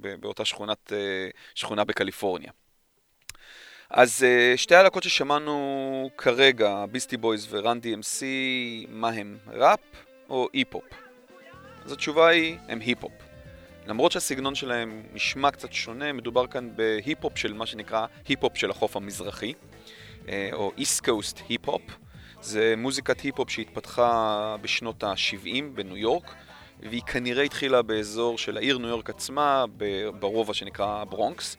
ב, 0.00 0.14
באותה 0.20 0.44
שכונת, 0.44 0.92
uh, 0.92 1.36
שכונה 1.54 1.84
בקליפורניה. 1.84 2.50
אז 3.90 4.24
uh, 4.24 4.56
שתי 4.56 4.74
הלהקות 4.74 5.02
ששמענו 5.02 6.10
כרגע, 6.18 6.84
ביסטי 6.90 7.16
בויז 7.16 7.46
ורן 7.50 7.78
DMC, 7.78 8.22
מה 8.88 9.08
הם, 9.08 9.38
ראפ 9.46 9.80
או 10.30 10.48
היפ-הופ? 10.52 11.03
אז 11.84 11.92
התשובה 11.92 12.28
היא, 12.28 12.56
הם 12.68 12.80
היפ-הופ. 12.80 13.12
למרות 13.86 14.12
שהסגנון 14.12 14.54
שלהם 14.54 15.02
נשמע 15.12 15.50
קצת 15.50 15.72
שונה, 15.72 16.12
מדובר 16.12 16.46
כאן 16.46 16.76
בהיפ-הופ 16.76 17.38
של 17.38 17.52
מה 17.52 17.66
שנקרא 17.66 18.06
היפ-הופ 18.28 18.56
של 18.56 18.70
החוף 18.70 18.96
המזרחי. 18.96 19.52
אה, 20.28 20.48
או 20.52 20.72
East 20.78 21.06
Coast 21.06 21.40
היפ-הופ. 21.48 21.82
זה 22.42 22.74
מוזיקת 22.76 23.20
היפ-הופ 23.20 23.50
שהתפתחה 23.50 24.56
בשנות 24.60 25.04
ה-70 25.04 25.62
בניו 25.74 25.96
יורק, 25.96 26.34
והיא 26.80 27.02
כנראה 27.02 27.42
התחילה 27.42 27.82
באזור 27.82 28.38
של 28.38 28.56
העיר 28.56 28.78
ניו 28.78 28.88
יורק 28.88 29.10
עצמה, 29.10 29.64
ברובע 30.18 30.54
שנקרא 30.54 31.04
ברונקס. 31.04 31.56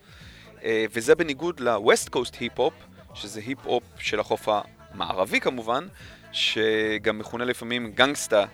אה, 0.63 0.85
וזה 0.91 1.15
בניגוד 1.15 1.59
ל-West 1.59 2.09
Coast 2.15 2.39
היפ-הופ, 2.39 2.73
שזה 3.13 3.41
היפ-הופ 3.45 3.83
של 3.99 4.19
החוף 4.19 4.47
המערבי 4.47 5.39
כמובן, 5.39 5.87
שגם 6.31 7.19
מכונה 7.19 7.45
לפעמים 7.45 7.91
גנגסטה 7.91 8.45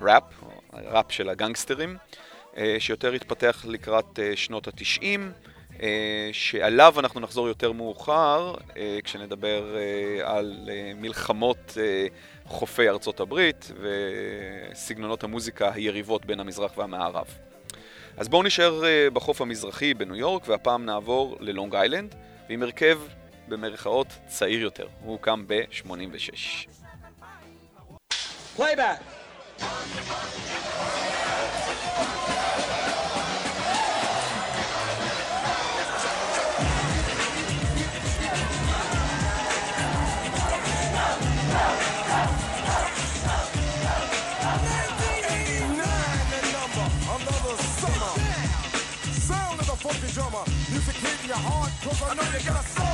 ראפ, 0.00 0.22
או 0.84 0.94
ראפ 0.94 1.12
של 1.12 1.28
הגנגסטרים, 1.28 1.96
אה, 2.56 2.76
שיותר 2.78 3.12
התפתח 3.12 3.64
לקראת 3.68 4.18
אה, 4.18 4.36
שנות 4.36 4.68
התשעים. 4.68 5.32
אה, 5.82 6.28
שעליו 6.32 7.00
אנחנו 7.00 7.20
נחזור 7.20 7.48
יותר 7.48 7.72
מאוחר, 7.72 8.54
כשנדבר 9.04 9.76
על 10.22 10.68
מלחמות 10.94 11.76
חופי 12.46 12.88
ארצות 12.88 13.20
הברית 13.20 13.72
וסגנונות 14.72 15.24
המוזיקה 15.24 15.72
היריבות 15.74 16.26
בין 16.26 16.40
המזרח 16.40 16.78
והמערב. 16.78 17.26
אז 18.16 18.28
בואו 18.28 18.42
נשאר 18.42 18.82
בחוף 19.12 19.40
המזרחי 19.40 19.94
בניו 19.94 20.16
יורק, 20.16 20.48
והפעם 20.48 20.84
נעבור 20.84 21.36
ללונג 21.40 21.74
איילנד, 21.74 22.14
ועם 22.48 22.62
הרכב 22.62 22.98
במרכאות 23.48 24.08
צעיר 24.26 24.60
יותר. 24.60 24.86
הוא 25.00 25.12
הוקם 25.12 25.44
ב-86. 25.46 26.68
Playback. 28.56 29.15
Another 47.08 47.56
summer. 47.80 48.12
Sound 49.12 49.60
of 49.60 49.66
the 49.66 49.76
funky 49.76 50.12
drummer. 50.12 50.44
Music 50.70 50.96
hitting 50.96 51.28
your 51.28 51.36
heart, 51.36 51.72
cause 51.82 52.02
I 52.02 52.14
know 52.14 52.22
you 52.24 52.44
got 52.44 52.60
a 52.60 52.68
soul. 52.68 52.84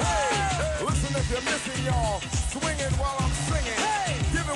Hey, 0.00 0.84
listen 0.84 1.16
if 1.16 1.30
you're 1.30 1.42
missing, 1.42 1.84
y'all. 1.84 2.20
Swinging 2.50 2.94
while 2.98 3.16
I'm 3.18 3.30
singing. 3.30 3.76
Giving 3.76 4.05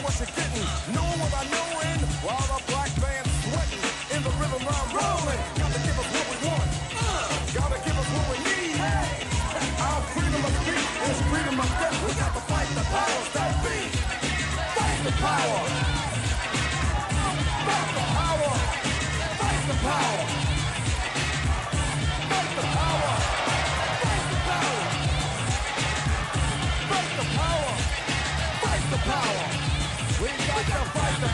what 0.03 0.19
you're 0.19 0.29
getting. 0.35 0.69
Know 0.95 1.09
what 1.21 1.33
I 1.35 1.45
know 1.53 1.69
in. 1.93 1.99
While 2.25 2.47
the 2.49 2.80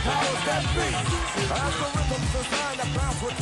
powers 0.07 0.41
that 0.47 0.63
be. 0.71 0.87
Algorithms 1.51 2.29
designed 2.31 2.79
to 2.79 2.87
bounce 2.95 3.19
with. 3.23 3.37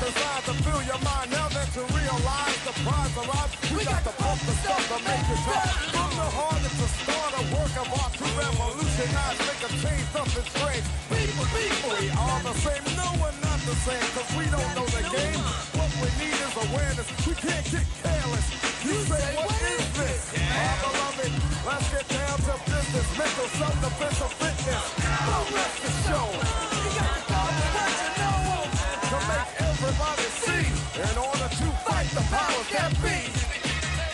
Designed 0.00 0.44
to 0.44 0.54
fill 0.64 0.82
your 0.84 1.00
mind 1.00 1.28
now 1.32 1.48
that 1.48 1.68
you 1.76 1.84
realize 1.96 2.60
the 2.64 2.72
prize 2.84 3.14
arrives. 3.20 3.52
We 3.72 3.84
got 3.84 4.04
to 4.04 4.12
pump 4.20 4.40
the 4.44 4.54
stuff 4.60 4.84
to 4.92 4.98
make 5.04 5.24
you 5.28 5.38
tough. 5.48 5.72
From 5.96 6.12
the 6.16 6.28
heart, 6.36 6.60
it's 6.64 6.80
a 6.80 6.88
starter 7.00 7.44
Work 7.56 7.74
of 7.80 7.88
art 8.00 8.12
to 8.20 8.26
revolutionize, 8.36 9.38
make 9.48 9.62
a 9.64 9.70
change, 9.80 10.06
something 10.12 10.46
strange. 10.52 10.84
People, 11.08 11.46
people, 11.56 11.90
we 12.00 12.08
all 12.16 12.40
the 12.44 12.54
same. 12.64 12.84
No, 12.96 13.08
we're 13.20 13.40
not 13.40 13.60
the 13.64 13.76
same, 13.80 14.06
cause 14.12 14.30
we 14.36 14.44
don't 14.52 14.72
know 14.76 14.88
the 14.92 15.04
game. 15.08 15.40
What 15.76 15.90
we 16.00 16.08
need 16.20 16.36
is 16.36 16.54
awareness. 16.68 17.08
We 17.24 17.34
can't 17.36 17.66
get 17.72 17.86
careless. 18.04 18.59
You 18.90 18.96
say, 19.06 19.36
what 19.38 19.54
is 19.54 19.86
this? 19.94 20.34
Our 20.34 20.76
beloved, 20.82 21.32
let's 21.64 21.90
get 21.94 22.08
down 22.10 22.38
to 22.42 22.54
business. 22.66 23.06
Mental 23.18 23.48
self-defense 23.54 24.20
of 24.20 24.32
fitness. 24.34 24.84
Don't 25.30 25.50
let 25.54 25.72
the 25.78 25.90
show. 26.10 26.26
You 26.34 26.90
got 26.98 27.14
to 27.14 27.22
call 27.30 27.50
it 27.54 27.70
what 27.78 27.92
you 28.02 28.10
know. 28.18 28.66
To 29.14 29.18
make 29.30 29.50
everybody 29.62 30.28
see. 30.42 30.66
In 31.06 31.14
order 31.22 31.48
to 31.54 31.66
fight 31.86 32.10
the 32.18 32.24
powers 32.34 32.68
that 32.74 32.90
be. 32.98 33.18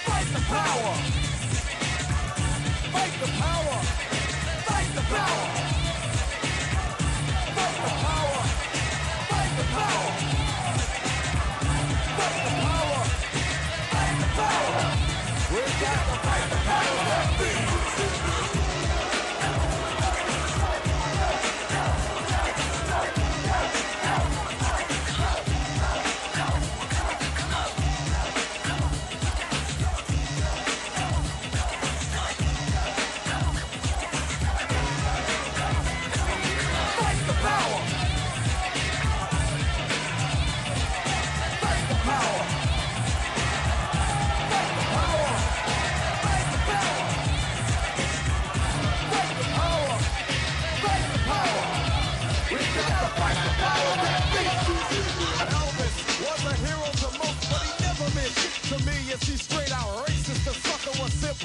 Fight 0.04 0.28
the 0.36 0.42
power. 0.44 0.92
Fight 2.92 3.14
the 3.24 3.30
power. 3.40 3.78
Fight 4.68 4.88
the 4.94 5.02
power. 5.16 5.85
Got 15.80 15.92
to 15.92 16.18
fight 16.26 16.50
the 16.50 16.56
power 16.56 17.04
that 17.08 17.38
be. 17.38 17.65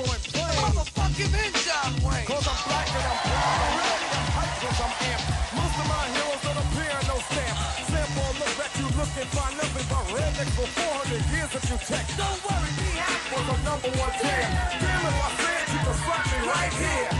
And 0.06 0.24
plain. 0.34 0.58
Motherfucking 0.62 1.34
in 1.34 1.54
John 1.66 1.92
Wayne. 2.06 2.26
Cause 2.26 2.48
I'm 2.48 2.60
black 2.68 2.88
and 2.90 3.06
I'm 3.12 3.20
proud. 3.26 3.60
I'm 3.62 3.76
ready. 3.82 4.08
I'm 4.18 4.28
hyped 4.36 4.58
'cause 4.62 4.80
I'm 4.86 4.94
amped. 5.10 5.28
Most 5.60 5.76
of 5.82 5.88
my 5.94 6.04
heroes 6.16 6.42
don't 6.46 6.60
appear 6.64 6.94
in 7.00 7.06
no 7.12 7.18
stamp. 7.30 7.56
Sample 7.92 8.32
look 8.40 8.54
back, 8.60 8.72
you 8.80 8.88
look 8.98 9.12
and 9.22 9.30
find 9.38 9.54
nothing 9.62 9.88
but 9.92 10.04
rednecks 10.16 10.54
for 10.58 10.68
400 10.80 11.24
years 11.34 11.52
if 11.58 11.64
you 11.70 11.78
check. 11.90 12.06
Don't 12.18 12.40
worry, 12.46 12.72
be 12.80 12.90
happy. 13.04 13.36
Was 13.36 13.48
a 13.54 13.58
number 13.68 13.92
one 14.04 14.14
jam. 14.22 14.48
Damn 14.82 15.06
if 15.10 15.18
I 15.28 15.30
said 15.42 15.64
you 15.74 15.80
could 15.86 16.00
slap 16.06 16.26
me 16.32 16.40
right 16.52 16.74
here. 16.82 17.11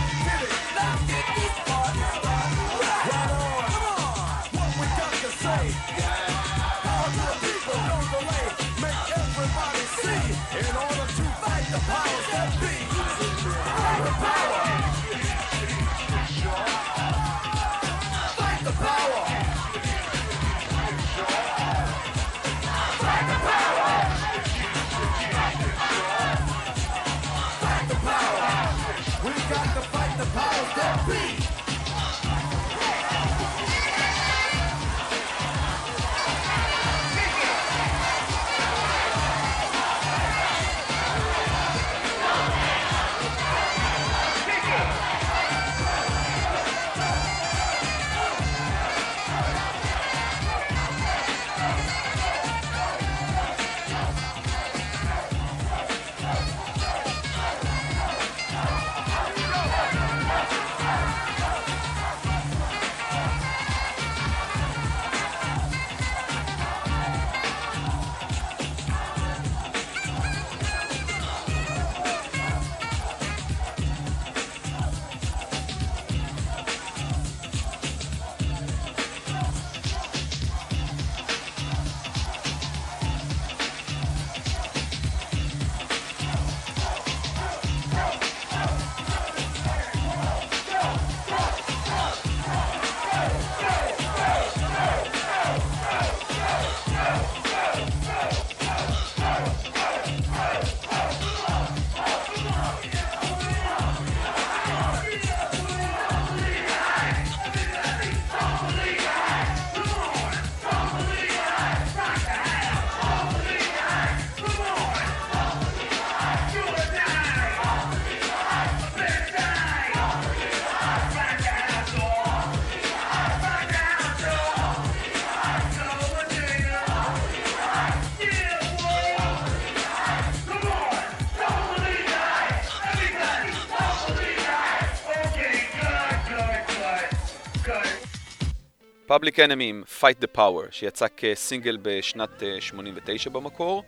Public 139.12 139.36
Enemy 139.36 139.62
עם 139.62 139.82
Fight 140.00 140.24
the 140.24 140.36
Power, 140.36 140.66
שיצא 140.70 141.06
כסינגל 141.16 141.78
בשנת 141.82 142.42
אה, 142.42 142.60
89 142.60 143.30
במקור. 143.30 143.84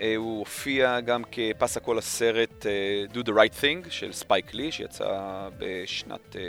אה, 0.00 0.14
הוא 0.16 0.38
הופיע 0.38 1.00
גם 1.00 1.22
כפס 1.32 1.76
הקול 1.76 1.98
הסרט 1.98 2.66
אה, 2.66 3.04
Do 3.14 3.26
the 3.26 3.30
Right 3.30 3.60
Thing 3.60 3.90
של 3.90 4.12
ספייק 4.12 4.54
לי, 4.54 4.72
שיצא 4.72 5.48
בשנת 5.58 6.36
אה, 6.36 6.42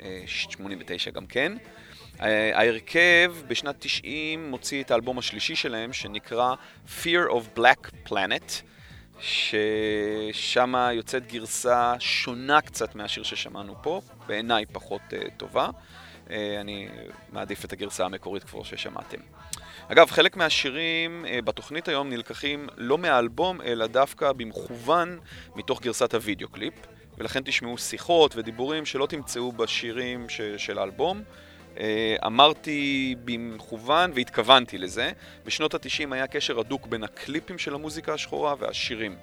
אה, 0.00 0.22
89 0.26 1.10
גם 1.10 1.26
כן. 1.26 1.52
אה, 2.20 2.58
ההרכב 2.58 3.34
בשנת 3.46 3.76
90 3.78 4.50
מוציא 4.50 4.82
את 4.82 4.90
האלבום 4.90 5.18
השלישי 5.18 5.56
שלהם, 5.56 5.92
שנקרא 5.92 6.54
Fear 7.02 7.30
of 7.30 7.58
Black 7.58 8.10
Planet, 8.10 8.52
ששם 9.20 10.74
יוצאת 10.92 11.26
גרסה 11.26 11.94
שונה 11.98 12.60
קצת 12.60 12.94
מהשיר 12.94 13.22
ששמענו 13.22 13.74
פה, 13.82 14.00
בעיניי 14.26 14.66
פחות 14.66 15.00
אה, 15.12 15.18
טובה. 15.36 15.70
אה, 16.30 16.60
אני 16.60 16.88
מעדיף 17.32 17.64
את 17.64 17.72
הגרסה 17.72 18.04
המקורית 18.04 18.44
כמו 18.44 18.64
ששמעתם. 18.64 19.18
אגב, 19.88 20.10
חלק 20.10 20.36
מהשירים 20.36 21.26
אה, 21.26 21.42
בתוכנית 21.42 21.88
היום 21.88 22.10
נלקחים 22.10 22.66
לא 22.76 22.98
מהאלבום, 22.98 23.60
אלא 23.60 23.86
דווקא 23.86 24.32
במכוון 24.32 25.18
מתוך 25.56 25.82
גרסת 25.82 26.14
הוידאו 26.14 26.48
קליפ, 26.48 26.74
ולכן 27.18 27.40
תשמעו 27.44 27.78
שיחות 27.78 28.36
ודיבורים 28.36 28.86
שלא 28.86 29.06
תמצאו 29.06 29.52
בשירים 29.52 30.28
ש- 30.28 30.40
של 30.56 30.78
האלבום. 30.78 31.22
אה, 31.78 32.16
אמרתי 32.26 33.14
במכוון 33.24 34.12
והתכוונתי 34.14 34.78
לזה. 34.78 35.10
בשנות 35.44 35.74
ה-90 35.74 36.14
היה 36.14 36.26
קשר 36.26 36.60
הדוק 36.60 36.86
בין 36.86 37.04
הקליפים 37.04 37.58
של 37.58 37.74
המוזיקה 37.74 38.14
השחורה 38.14 38.54
והשירים. 38.58 39.16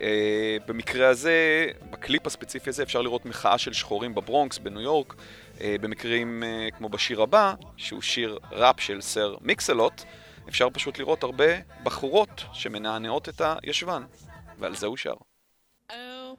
אה, 0.00 0.56
במקרה 0.66 1.08
הזה, 1.08 1.66
בקליפ 1.90 2.26
הספציפי 2.26 2.70
הזה, 2.70 2.82
אפשר 2.82 3.02
לראות 3.02 3.26
מחאה 3.26 3.58
של 3.58 3.72
שחורים 3.72 4.14
בברונקס, 4.14 4.58
בניו 4.58 4.80
יורק, 4.80 5.14
במקרים 5.60 6.42
אה, 6.42 6.68
כמו 6.78 6.88
בשיר 6.88 7.22
הבא, 7.22 7.54
שהוא 7.76 8.02
שיר 8.02 8.38
ראפ 8.52 8.80
של 8.80 9.00
סר 9.00 9.34
מיקסלוט, 9.40 10.02
אפשר 10.48 10.70
פשוט 10.70 10.98
לראות 10.98 11.22
הרבה 11.22 11.60
בחורות 11.82 12.44
שמנענעות 12.52 13.28
את 13.28 13.42
הישבן, 13.62 14.02
ועל 14.58 14.76
זה 14.76 14.86
הוא 14.86 14.96
שר. 14.96 15.14
Oh 15.90 16.36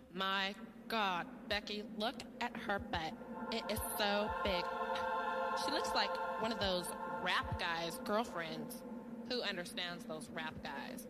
rap 7.28 7.60
guys' 7.60 8.00
girlfriends. 8.06 8.82
Who 9.30 9.42
understands 9.42 10.06
those 10.06 10.30
rap 10.34 10.54
guys? 10.64 11.08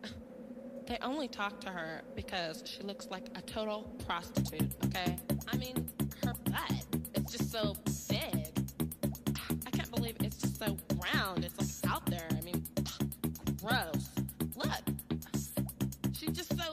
They 0.86 0.98
only 1.02 1.28
talk 1.28 1.60
to 1.60 1.70
her 1.70 2.02
because 2.16 2.62
she 2.66 2.82
looks 2.82 3.06
like 3.10 3.26
a 3.36 3.42
total 3.42 3.82
prostitute, 4.06 4.72
okay? 4.86 5.16
I 5.52 5.56
mean, 5.56 5.88
her 6.24 6.34
butt 6.44 6.86
is 7.14 7.24
just 7.30 7.52
so 7.52 7.76
so 11.28 11.34
round. 11.34 11.44
It's 11.44 11.82
like 11.82 11.92
out 11.92 12.06
there. 12.06 12.26
I 12.30 12.40
mean, 12.42 12.64
gross. 13.62 14.10
Look. 14.56 14.82
She's 16.12 16.30
just 16.30 16.50
so 16.50 16.72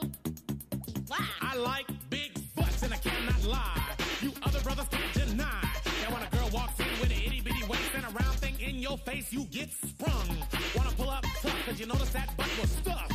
flat. 1.06 1.28
I 1.40 1.56
like 1.56 1.86
big 2.10 2.32
butts 2.54 2.82
and 2.82 2.92
I 2.92 2.96
cannot 2.96 3.44
lie. 3.44 3.82
You 4.20 4.32
other 4.42 4.60
brothers 4.60 4.86
can't 4.90 5.28
deny. 5.28 5.62
Now 6.02 6.14
when 6.14 6.22
a 6.22 6.36
girl 6.36 6.50
walks 6.52 6.78
in 6.80 6.86
with 7.00 7.10
an 7.10 7.22
itty 7.24 7.40
bitty 7.40 7.64
waist 7.68 7.90
and 7.94 8.04
a 8.04 8.08
round 8.08 8.38
thing 8.38 8.58
in 8.60 8.76
your 8.76 8.98
face, 8.98 9.32
you 9.32 9.44
get 9.44 9.70
sprung. 9.72 10.36
Wanna 10.76 10.90
pull 10.96 11.10
up 11.10 11.24
tough 11.42 11.66
cause 11.66 11.78
you 11.80 11.86
notice 11.86 12.10
that 12.10 12.36
butt 12.36 12.50
was 12.60 12.70
stuffed. 12.70 13.12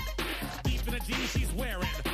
Deep 0.64 0.88
in 0.88 0.94
the 0.94 1.00
jeans 1.00 1.32
she's 1.32 1.52
wearing. 1.54 2.11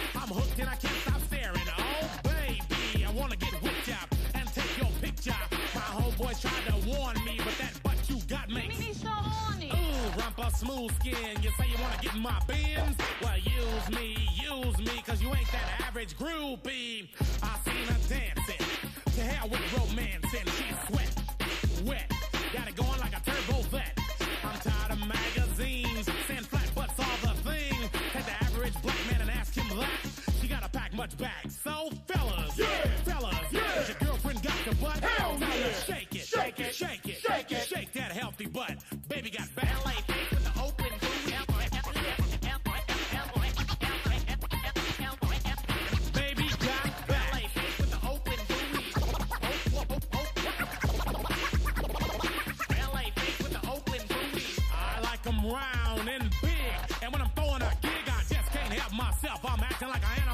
Smooth 10.58 10.92
skin. 10.96 11.38
You 11.42 11.52
say 11.58 11.68
you 11.70 11.78
wanna 11.82 11.98
get 12.02 12.16
in 12.16 12.22
my 12.22 12.40
bins? 12.48 12.98
Well, 13.22 13.38
use 13.38 13.90
me, 13.92 14.18
use 14.34 14.78
me, 14.80 15.02
cause 15.06 15.22
you 15.22 15.30
ain't 15.30 15.52
that 15.52 15.86
average 15.88 16.18
groupie. 16.18 17.08
I 17.44 17.54
seen 17.66 17.86
her 17.88 18.02
dancing. 18.10 18.66
To 19.16 19.22
hell 19.22 19.50
with 19.50 19.62
romancing. 19.78 20.48
She's 20.58 20.78
sweat, 20.88 21.12
wet. 21.86 22.12
Got 22.54 22.68
it 22.70 22.76
going 22.76 23.00
like 23.00 23.16
a 23.16 23.22
turbo 23.22 23.62
vet. 23.70 24.00
I'm 24.44 24.60
tired 24.60 24.92
of 24.92 25.00
magazines. 25.08 26.10
Saying 26.28 26.44
flat 26.44 26.70
butts 26.76 27.00
all 27.00 27.18
the 27.22 27.40
thing. 27.50 27.90
Take 28.14 28.26
the 28.26 28.44
average 28.44 28.82
black 28.82 28.98
man 29.12 29.22
and 29.22 29.30
ask 29.32 29.54
him 29.54 29.78
that. 29.78 29.90
She 30.42 30.48
gotta 30.48 30.70
pack 30.70 30.94
much 30.94 31.18
back. 31.18 31.46
So, 31.64 31.90
fellas, 32.08 32.58
yeah, 32.58 32.66
fellas, 33.06 33.36
yeah. 33.52 33.60
has 33.60 33.90
your 33.90 33.98
girlfriend 34.00 34.42
got 34.42 34.66
your 34.66 34.76
butt? 34.76 35.00
Hell 35.04 35.38
no. 35.38 35.48
Shake 35.86 36.16
it, 36.16 36.26
shake 36.26 36.60
it, 36.60 36.74
shake 36.74 37.08
it, 37.08 37.18
shake 37.18 37.52
it, 37.52 37.68
shake 37.68 37.94
that 37.94 38.12
healthy 38.12 38.48
butt. 38.48 38.76
Baby 39.08 39.30
got 39.30 39.47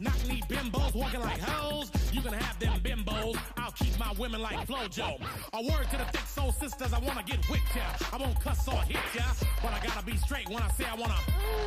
Knock 0.00 0.28
knee 0.28 0.40
bimbos 0.48 0.94
walking 0.94 1.20
like 1.20 1.40
hoes. 1.40 1.90
You 2.12 2.20
can 2.22 2.32
have 2.32 2.56
them 2.60 2.78
bimbos. 2.84 3.36
I'll 3.56 3.72
keep 3.72 3.98
my 3.98 4.12
women 4.16 4.40
like 4.40 4.64
Flojo. 4.64 5.18
A 5.54 5.62
word 5.62 5.90
to 5.90 5.96
the 5.96 6.04
thick 6.04 6.26
soul 6.26 6.52
sisters. 6.52 6.92
I 6.92 7.00
wanna 7.00 7.24
get 7.24 7.38
with 7.50 7.60
ya. 7.74 7.82
I 8.12 8.16
won't 8.16 8.38
cuss 8.40 8.68
or 8.68 8.80
hit 8.82 8.96
ya, 9.12 9.24
but 9.60 9.72
I 9.72 9.80
gotta 9.84 10.06
be 10.06 10.16
straight 10.16 10.48
when 10.48 10.62
I 10.62 10.70
say 10.70 10.84
I 10.84 10.94
wanna. 10.94 11.18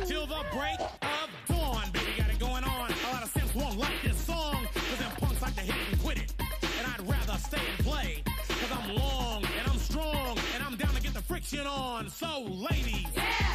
Till 0.06 0.26
the 0.26 0.42
break 0.50 0.80
of 0.80 1.28
dawn, 1.46 1.90
baby, 1.92 2.12
got 2.16 2.30
it 2.30 2.38
going 2.38 2.64
on. 2.64 2.90
A 2.90 3.12
lot 3.12 3.22
of 3.22 3.30
simps 3.30 3.54
won't 3.54 3.76
like 3.78 4.00
this 4.02 4.16
song, 4.16 4.66
cause 4.72 4.98
them 4.98 5.12
punks 5.18 5.42
like 5.42 5.54
to 5.56 5.60
hit 5.60 5.76
and 5.90 6.00
quit 6.00 6.16
it. 6.16 6.32
And 6.40 6.86
I'd 6.90 7.06
rather 7.06 7.38
stay 7.38 7.60
and 7.76 7.84
play, 7.84 8.22
cause 8.24 8.72
I'm 8.72 8.96
long 8.96 9.44
and 9.44 9.70
I'm 9.70 9.78
strong 9.78 10.38
and 10.54 10.62
I'm 10.64 10.76
down 10.76 10.94
to 10.94 11.02
get 11.02 11.12
the 11.12 11.22
friction 11.22 11.66
on. 11.66 12.08
So, 12.08 12.44
ladies, 12.48 13.08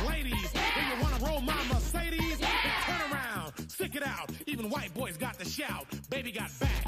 ladies, 0.07 0.51
do 0.53 0.81
you 0.85 1.01
wanna 1.01 1.25
roll 1.25 1.41
my 1.41 1.57
Even 4.57 4.71
white 4.71 4.91
boys 4.95 5.17
got 5.17 5.37
to 5.37 5.45
shout. 5.45 5.85
Baby 6.09 6.31
got 6.31 6.49
back. 6.59 6.85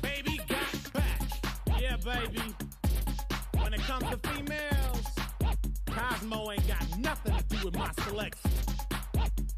Baby 0.00 0.40
got 0.48 0.92
back. 0.94 1.20
Yeah, 1.78 1.96
baby. 1.98 2.40
When 3.60 3.74
it 3.74 3.80
comes 3.80 4.04
to 4.08 4.16
females, 4.26 5.04
Cosmo 5.84 6.50
ain't 6.50 6.66
got 6.66 6.98
nothing 6.98 7.36
to 7.36 7.44
do 7.44 7.66
with 7.66 7.76
my 7.76 7.90
selection. 8.04 8.50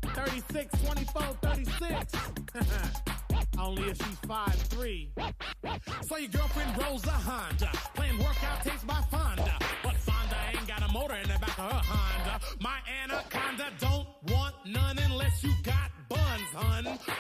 36, 0.03 0.83
24, 0.83 1.23
36. 1.41 2.13
Only 3.61 3.91
if 3.91 3.97
she's 3.99 4.21
5'3. 4.27 5.09
So 6.05 6.17
your 6.17 6.31
girlfriend 6.31 6.83
rolls 6.83 7.07
a 7.07 7.11
Honda, 7.11 7.71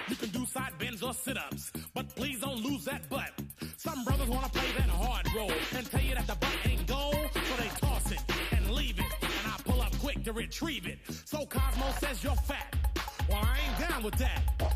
You 0.09 0.17
can 0.17 0.29
do 0.31 0.47
side 0.47 0.73
bends 0.79 1.03
or 1.03 1.15
sit-ups, 1.15 1.73
but 1.95 2.09
please 2.15 2.41
don't 2.41 2.63
lose 2.63 2.85
that 2.85 3.09
butt. 3.09 3.31
Some 3.77 4.05
brothers 4.05 4.29
wanna 4.29 4.49
play 4.49 4.71
that 4.79 4.89
hard 4.89 5.27
role 5.35 5.53
and 5.77 5.91
tell 5.91 6.01
you 6.01 6.15
that 6.15 6.27
the 6.27 6.35
butt 6.37 6.57
ain't 6.65 6.87
gold, 6.87 7.29
so 7.33 7.57
they 7.63 7.69
toss 7.81 8.11
it 8.13 8.23
and 8.53 8.71
leave 8.71 8.99
it, 8.99 9.13
and 9.23 9.47
I 9.47 9.57
pull 9.65 9.81
up 9.81 9.97
quick 9.99 10.25
to 10.25 10.33
retrieve 10.33 10.87
it. 10.87 10.99
So 11.25 11.47
Cosmo 11.47 11.87
says 12.01 12.23
you're 12.25 12.35
fat. 12.35 12.75
Well, 13.29 13.41
I 13.43 13.59
ain't 13.59 13.89
down 13.89 14.03
with 14.03 14.17
that. 14.17 14.76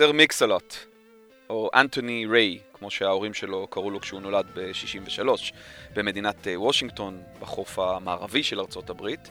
סר 0.00 0.12
מיקסלוט, 0.12 0.74
או 1.50 1.70
אנטוני 1.74 2.26
ריי, 2.26 2.58
כמו 2.72 2.90
שההורים 2.90 3.34
שלו 3.34 3.66
קראו 3.66 3.90
לו 3.90 4.00
כשהוא 4.00 4.20
נולד 4.20 4.46
ב-63, 4.54 5.28
במדינת 5.94 6.48
אה, 6.48 6.60
וושינגטון, 6.60 7.22
בחוף 7.40 7.78
המערבי 7.78 8.42
של 8.42 8.60
ארצות 8.60 8.90
הברית. 8.90 9.30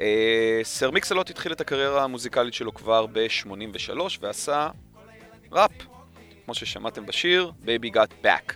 אה, 0.00 0.60
סר 0.62 0.90
מיקסלוט 0.90 1.30
התחיל 1.30 1.52
את 1.52 1.60
הקריירה 1.60 2.04
המוזיקלית 2.04 2.54
שלו 2.54 2.74
כבר 2.74 3.06
ב-83 3.06 4.00
ועשה 4.20 4.68
ראפ, 5.52 5.72
כמו 6.44 6.54
ששמעתם 6.54 7.06
בשיר, 7.06 7.52
Baby 7.64 7.94
Got 7.94 8.24
Back, 8.24 8.52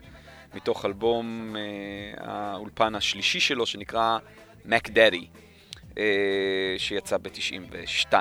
מתוך 0.55 0.85
אלבום 0.85 1.57
אה, 1.57 1.63
האולפן 2.27 2.95
השלישי 2.95 3.41
שלו 3.41 3.67
שנקרא 3.67 4.19
Mac 4.67 4.89
Daddy, 4.89 5.25
אה, 5.99 6.75
שיצא 6.79 7.17
ב-92. 7.17 8.13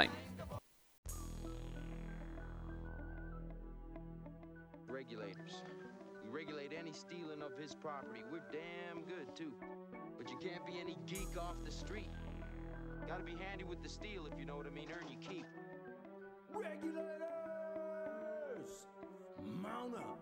Property. 7.97 8.23
We're 8.31 8.41
damn 8.51 9.03
good, 9.03 9.35
too. 9.35 9.53
But 10.17 10.29
you 10.29 10.37
can't 10.37 10.65
be 10.65 10.79
any 10.79 10.97
geek 11.07 11.37
off 11.39 11.55
the 11.65 11.71
street. 11.71 12.09
Gotta 13.07 13.23
be 13.23 13.35
handy 13.39 13.63
with 13.63 13.81
the 13.81 13.89
steel, 13.89 14.27
if 14.31 14.37
you 14.39 14.45
know 14.45 14.57
what 14.57 14.67
I 14.67 14.69
mean. 14.69 14.87
Earn 14.91 15.07
your 15.07 15.19
keep. 15.19 15.45
Regulators! 16.53 17.07
Mount 19.43 19.95
up. 19.95 20.19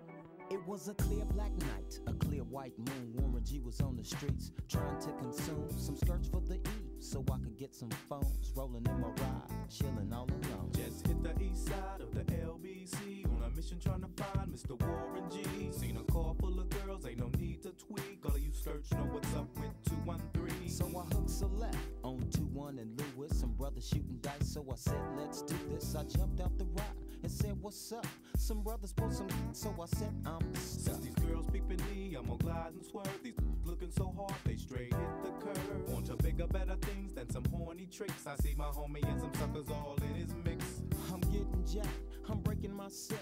It 0.52 0.66
was 0.68 0.88
a 0.90 0.94
clear 0.94 1.26
black 1.26 1.52
night, 1.58 2.00
a 2.06 2.14
clear 2.14 2.44
white 2.44 2.78
moon. 2.78 3.14
Warren 3.16 3.44
G 3.44 3.60
was 3.60 3.82
on 3.82 3.98
the 3.98 4.04
streets 4.04 4.52
trying 4.70 5.00
to 5.02 5.12
consume 5.14 5.68
some 5.76 5.98
skirts 5.98 6.28
for 6.28 6.40
the 6.42 6.56
E 6.56 6.86
so 7.00 7.26
I 7.32 7.38
could 7.40 7.58
get 7.58 7.74
some 7.74 7.90
phones. 8.08 8.54
Rolling 8.56 8.86
in 8.86 9.02
my 9.02 9.08
ride, 9.08 9.70
chilling 9.72 10.14
all 10.14 10.30
alone. 10.30 10.70
Just 10.72 11.08
hit 11.08 11.24
the 11.24 11.34
east 11.44 11.68
side 11.68 12.00
of 12.00 12.14
the 12.14 12.22
LBC 12.32 13.26
on 13.26 13.42
a 13.44 13.50
mission 13.56 13.80
trying 13.80 14.02
to 14.02 14.24
find 14.24 14.54
Mr. 14.54 14.80
Warren 14.80 15.30
G. 15.32 15.72
Seen 15.72 15.98
a 15.98 16.12
car 16.12 16.36
full 16.40 16.60
of 16.60 16.70
girls, 16.70 17.08
ain't 17.08 17.20
no 17.20 17.32
need 17.40 17.45
to 17.66 17.72
tweak. 17.84 18.20
All 18.24 18.32
of 18.32 18.40
you 18.40 18.52
search 18.52 18.92
know 18.92 19.08
what's 19.10 19.34
up 19.34 19.48
with 19.56 19.74
213. 19.90 20.70
So 20.70 20.86
I 20.86 21.16
hooked 21.16 21.30
select 21.32 21.76
on 22.04 22.20
2-1 22.30 22.80
and 22.80 23.02
Lewis. 23.18 23.40
Some 23.40 23.54
brothers 23.54 23.88
shooting 23.88 24.20
dice, 24.22 24.54
so 24.54 24.64
I 24.72 24.76
said, 24.76 25.02
let's 25.18 25.42
do 25.42 25.56
this. 25.72 25.96
I 25.96 26.04
jumped 26.04 26.42
out 26.42 26.56
the 26.60 26.66
ride 26.66 26.86
and 27.24 27.32
said, 27.32 27.58
what's 27.60 27.92
up? 27.92 28.06
Some 28.38 28.62
brothers 28.62 28.94
pulled 28.94 29.16
some, 29.16 29.30
so 29.54 29.74
I 29.82 29.88
said, 29.98 30.14
I'm 30.28 30.54
stuck. 30.54 30.96
Since 30.96 31.06
these 31.06 31.26
girls 31.26 31.48
peeping 31.52 31.82
me, 31.90 32.16
I'm 32.16 32.26
gonna 32.28 32.38
glide 32.38 32.74
and 32.76 32.86
swerve. 32.86 33.10
These 33.24 33.34
looking 33.66 33.90
so 33.90 34.14
hard, 34.16 34.36
they 34.46 34.58
straight 34.58 34.94
hit 34.94 35.24
the 35.24 35.32
curve. 35.44 35.90
Want 35.90 36.06
to 36.06 36.18
bigger, 36.18 36.46
better 36.46 36.76
things 36.82 37.14
than 37.14 37.32
some 37.32 37.46
horny 37.46 37.88
tricks. 37.92 38.28
I 38.28 38.36
see 38.44 38.54
my 38.56 38.66
homie 38.66 39.04
and 39.10 39.20
some 39.20 39.34
suckers 39.34 39.72
all 39.72 39.98
in 40.08 40.14
his 40.14 40.36
mix. 40.46 40.64
I'm 41.12 41.22
getting 41.22 41.64
jacked, 41.66 41.90
I'm 42.30 42.42
breaking 42.42 42.76
myself. 42.76 43.22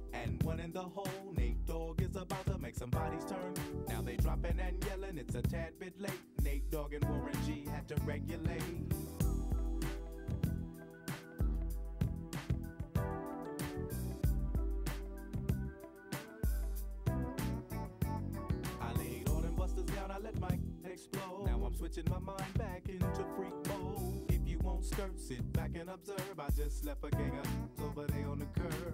and 0.13 0.41
one 0.43 0.59
in 0.59 0.71
the 0.71 0.81
hole. 0.81 1.33
Nate 1.37 1.65
Dogg 1.65 2.01
is 2.01 2.15
about 2.15 2.45
to 2.47 2.57
make 2.57 2.75
some 2.75 2.89
bodies 2.89 3.23
turn. 3.25 3.53
Now 3.87 4.01
they 4.01 4.15
dropping 4.17 4.59
and 4.59 4.83
yelling, 4.85 5.17
it's 5.17 5.35
a 5.35 5.41
tad 5.41 5.79
bit 5.79 5.99
late. 5.99 6.11
Nate 6.43 6.69
Dogg 6.71 6.93
and 6.93 7.03
Warren 7.05 7.37
G 7.45 7.65
had 7.71 7.87
to 7.89 7.95
regulate. 8.05 8.61
I 18.81 18.93
laid 18.97 19.29
all 19.29 19.41
them 19.41 19.55
busters 19.55 19.85
down, 19.85 20.11
I 20.11 20.17
let 20.19 20.39
my 20.39 20.57
explode. 20.85 21.45
Now 21.45 21.61
I'm 21.65 21.75
switching 21.75 22.05
my 22.09 22.19
mind 22.19 22.53
back 22.57 22.83
into 22.87 23.25
freak 23.35 23.53
mode. 23.67 24.25
If 24.29 24.47
you 24.47 24.59
won't 24.59 24.85
skirt, 24.85 25.19
sit 25.19 25.51
back 25.53 25.71
and 25.75 25.89
observe. 25.89 26.39
I 26.39 26.49
just 26.55 26.85
left 26.85 27.03
a 27.05 27.09
gang 27.09 27.37
of 27.37 27.83
over 27.85 28.07
there 28.07 28.27
on 28.27 28.39
the 28.39 28.45
curb. 28.59 28.90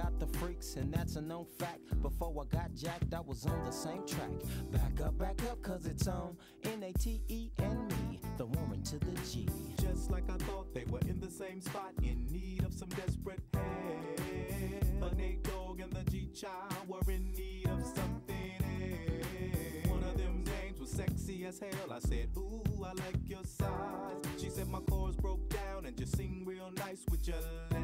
Got 0.00 0.18
the 0.18 0.38
freaks, 0.38 0.76
and 0.76 0.90
that's 0.90 1.16
a 1.16 1.20
known 1.20 1.44
fact. 1.58 2.00
Before 2.00 2.32
I 2.40 2.56
got 2.56 2.74
jacked, 2.74 3.12
I 3.12 3.20
was 3.20 3.44
on 3.44 3.62
the 3.66 3.70
same 3.70 4.06
track. 4.06 4.30
Back 4.72 5.06
up, 5.06 5.18
back 5.18 5.42
up, 5.50 5.60
cause 5.60 5.84
it's 5.84 6.08
on 6.08 6.38
N 6.64 6.82
A 6.84 6.92
T 6.94 7.20
E 7.28 7.50
and 7.58 7.86
me, 7.88 8.18
the 8.38 8.46
woman 8.46 8.82
to 8.84 8.98
the 8.98 9.12
G. 9.30 9.46
Just 9.78 10.10
like 10.10 10.24
I 10.30 10.38
thought 10.44 10.72
they 10.72 10.84
were 10.88 11.00
in 11.00 11.20
the 11.20 11.30
same 11.30 11.60
spot, 11.60 11.92
in 12.02 12.26
need 12.30 12.64
of 12.64 12.72
some 12.72 12.88
desperate 12.88 13.42
help. 13.52 15.00
But 15.00 15.18
Nate 15.18 15.42
Dogg 15.42 15.80
and 15.80 15.92
the 15.92 16.10
G 16.10 16.30
Child 16.34 16.88
were 16.88 17.12
in 17.12 17.32
need 17.32 17.68
of 17.68 17.84
something 17.84 18.56
else. 18.62 19.90
One 19.90 20.02
of 20.02 20.16
them 20.16 20.44
dames 20.44 20.80
was 20.80 20.92
sexy 20.92 21.44
as 21.44 21.60
hell. 21.60 21.92
I 21.92 21.98
said, 21.98 22.30
Ooh, 22.38 22.62
I 22.86 22.92
like 22.94 23.28
your 23.28 23.44
size. 23.44 24.16
She 24.40 24.48
said 24.48 24.68
my 24.68 24.80
chords 24.80 25.16
broke 25.16 25.46
down 25.50 25.84
and 25.84 25.94
just 25.94 26.16
sing 26.16 26.44
real 26.46 26.70
nice. 26.78 27.04
Would 27.10 27.26
you 27.26 27.34
let 27.70 27.80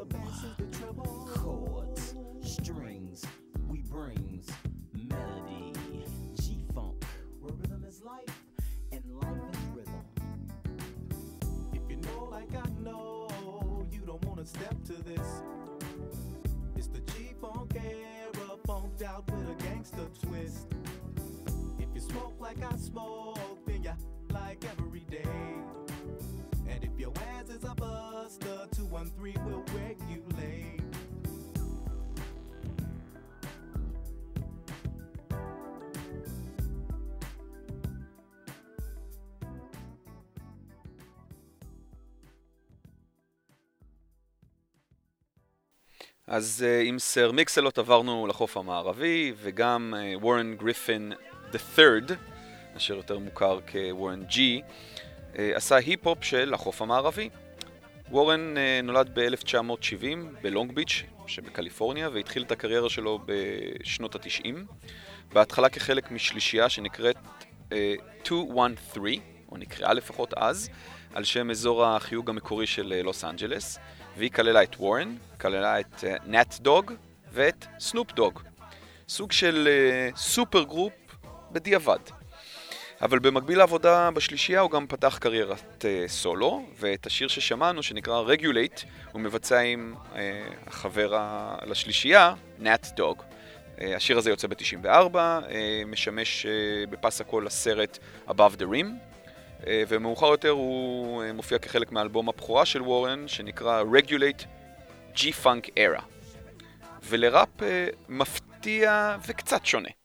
the 0.00 0.06
bass 0.06 0.44
and 0.44 0.56
the 0.56 0.64
bass 0.64 0.66
is 0.66 0.72
the 0.72 0.78
treble. 0.78 1.28
Chords, 1.34 2.14
strings, 2.42 3.24
we 3.68 3.82
brings 3.82 4.46
melody. 4.94 5.74
G 6.40 6.64
Funk, 6.74 7.04
where 7.40 7.52
rhythm 7.54 7.84
is 7.86 8.02
life 8.02 8.42
and 8.92 9.02
life 9.20 9.52
is 9.52 9.76
rhythm. 9.76 10.04
If 11.74 11.82
you 11.90 11.96
know 11.96 12.28
like 12.30 12.54
I 12.54 12.68
know, 12.82 13.28
you 13.92 14.00
don't 14.06 14.24
wanna 14.24 14.46
step 14.46 14.74
to 14.84 14.94
this. 15.02 15.42
It's 16.76 16.86
the 16.86 17.00
G 17.00 17.32
Funk 17.40 17.74
era, 17.74 18.56
funked 18.66 19.02
out 19.02 19.30
with 19.30 19.50
a 19.50 19.62
gangster 19.62 20.06
twist. 20.22 20.66
If 21.78 21.88
you 21.94 22.00
smoke 22.00 22.36
like 22.40 22.58
I 22.62 22.76
smoke, 22.76 23.38
then 23.66 23.82
you 23.82 23.92
like 24.32 24.64
every 24.78 25.04
day. 25.10 25.26
And 26.68 26.84
if 26.84 26.98
your 26.98 27.12
ass 27.36 27.50
is 27.50 27.64
a 27.64 27.74
buster, 27.74 28.68
213 28.90 29.46
will 29.46 29.62
regulate. 29.72 30.80
אז 46.26 46.64
uh, 46.66 46.88
עם 46.88 46.98
סר 46.98 47.32
מיקסלוט 47.32 47.78
עברנו 47.78 48.26
לחוף 48.26 48.56
המערבי, 48.56 49.32
וגם 49.36 49.94
uh, 49.96 50.18
וורן 50.18 50.54
גריפין 50.54 51.12
III, 51.52 52.12
אשר 52.76 52.96
יותר 52.96 53.18
מוכר 53.18 53.58
כוורן 53.72 54.24
ג'י, 54.24 54.62
uh, 55.32 55.36
עשה 55.54 55.76
היפ-הופ 55.76 56.24
של 56.24 56.54
החוף 56.54 56.82
המערבי. 56.82 57.28
וורן 58.10 58.54
uh, 58.56 58.84
נולד 58.86 59.10
ב-1970 59.14 60.04
בלונג 60.42 60.72
ביץ' 60.72 61.02
שבקליפורניה, 61.26 62.08
והתחיל 62.12 62.42
את 62.42 62.52
הקריירה 62.52 62.90
שלו 62.90 63.18
בשנות 63.26 64.14
ה-90. 64.14 64.54
בהתחלה 65.32 65.68
כחלק 65.68 66.10
משלישייה 66.10 66.68
שנקראת 66.68 67.16
uh, 67.68 67.72
213, 68.28 69.14
או 69.52 69.56
נקראה 69.56 69.94
לפחות 69.94 70.34
אז, 70.34 70.70
על 71.14 71.24
שם 71.24 71.50
אזור 71.50 71.84
החיוג 71.84 72.30
המקורי 72.30 72.66
של 72.66 72.92
אה, 72.96 73.02
לוס 73.02 73.24
אנג'לס, 73.24 73.78
והיא 74.16 74.30
כללה 74.30 74.62
את 74.62 74.76
וורן, 74.76 75.16
כללה 75.40 75.80
את 75.80 76.04
נאט 76.26 76.58
דוג 76.60 76.92
ואת 77.32 77.66
סנופ 77.80 78.12
דוג. 78.12 78.40
סוג 79.08 79.32
של 79.32 79.68
uh, 79.68 80.16
סופר 80.16 80.62
גרופ 80.62 80.92
בדיעבד. 81.52 82.19
אבל 83.02 83.18
במקביל 83.18 83.58
לעבודה 83.58 84.10
בשלישייה 84.10 84.60
הוא 84.60 84.70
גם 84.70 84.86
פתח 84.86 85.18
קריירת 85.20 85.84
uh, 85.84 86.10
סולו, 86.10 86.62
ואת 86.78 87.06
השיר 87.06 87.28
ששמענו, 87.28 87.82
שנקרא 87.82 88.20
רגולייט, 88.20 88.80
הוא 89.12 89.20
מבצע 89.20 89.60
עם 89.60 89.94
uh, 90.12 90.16
החבר 90.66 91.18
לשלישייה, 91.66 92.34
נאט 92.58 92.86
דוג. 92.96 93.22
Uh, 93.78 93.82
השיר 93.96 94.18
הזה 94.18 94.30
יוצא 94.30 94.48
ב-94, 94.48 95.14
uh, 95.14 95.16
משמש 95.86 96.46
uh, 96.46 96.90
בפס 96.90 97.20
הקול 97.20 97.46
לסרט 97.46 97.98
Above 98.28 98.56
the 98.58 98.64
Rim, 98.72 98.86
uh, 99.60 99.64
ומאוחר 99.88 100.26
יותר 100.26 100.50
הוא 100.50 101.22
uh, 101.22 101.32
מופיע 101.32 101.58
כחלק 101.58 101.92
מאלבום 101.92 102.28
הבכורה 102.28 102.66
של 102.66 102.82
וורן, 102.82 103.28
שנקרא 103.28 103.82
Regulate 103.82 104.44
G-Funk 105.16 105.70
Era. 105.78 106.02
ולראפ 107.02 107.48
uh, 107.58 107.62
מפתיע 108.08 109.16
וקצת 109.26 109.66
שונה. 109.66 109.99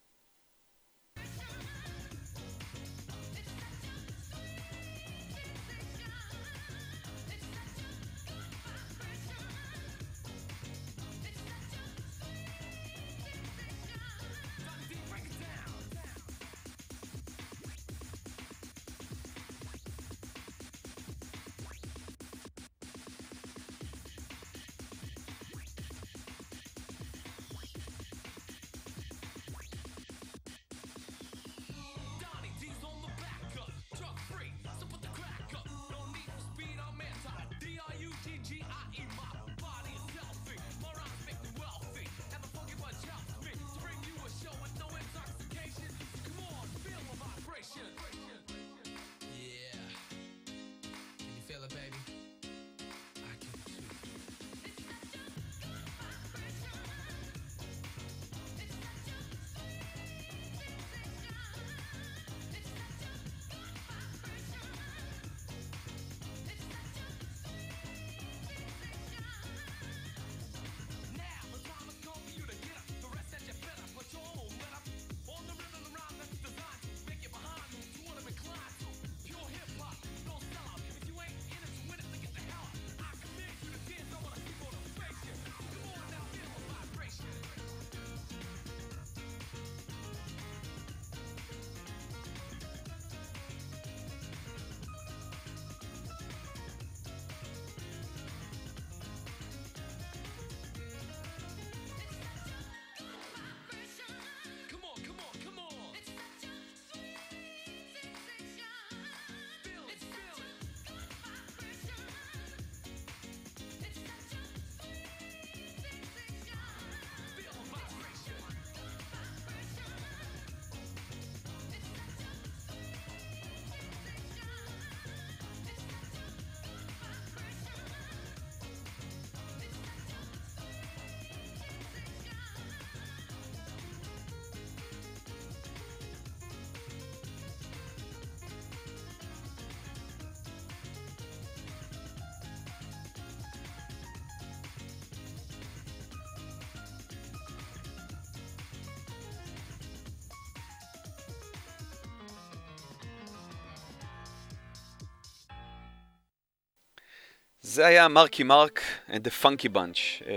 זה 157.68 157.86
היה 157.86 158.08
מרקי 158.08 158.44
מרק 158.44 158.82
and 159.10 159.14
the 159.14 159.44
Funky 159.44 159.70
Bunch, 159.76 160.24
אה, 160.28 160.34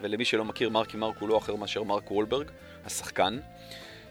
ולמי 0.00 0.24
שלא 0.24 0.44
מכיר, 0.44 0.70
מרקי 0.70 0.96
מרק 0.96 1.16
הוא 1.18 1.28
לא 1.28 1.38
אחר 1.38 1.56
מאשר 1.56 1.82
מרק 1.82 2.10
וולברג, 2.10 2.46
השחקן, 2.84 3.38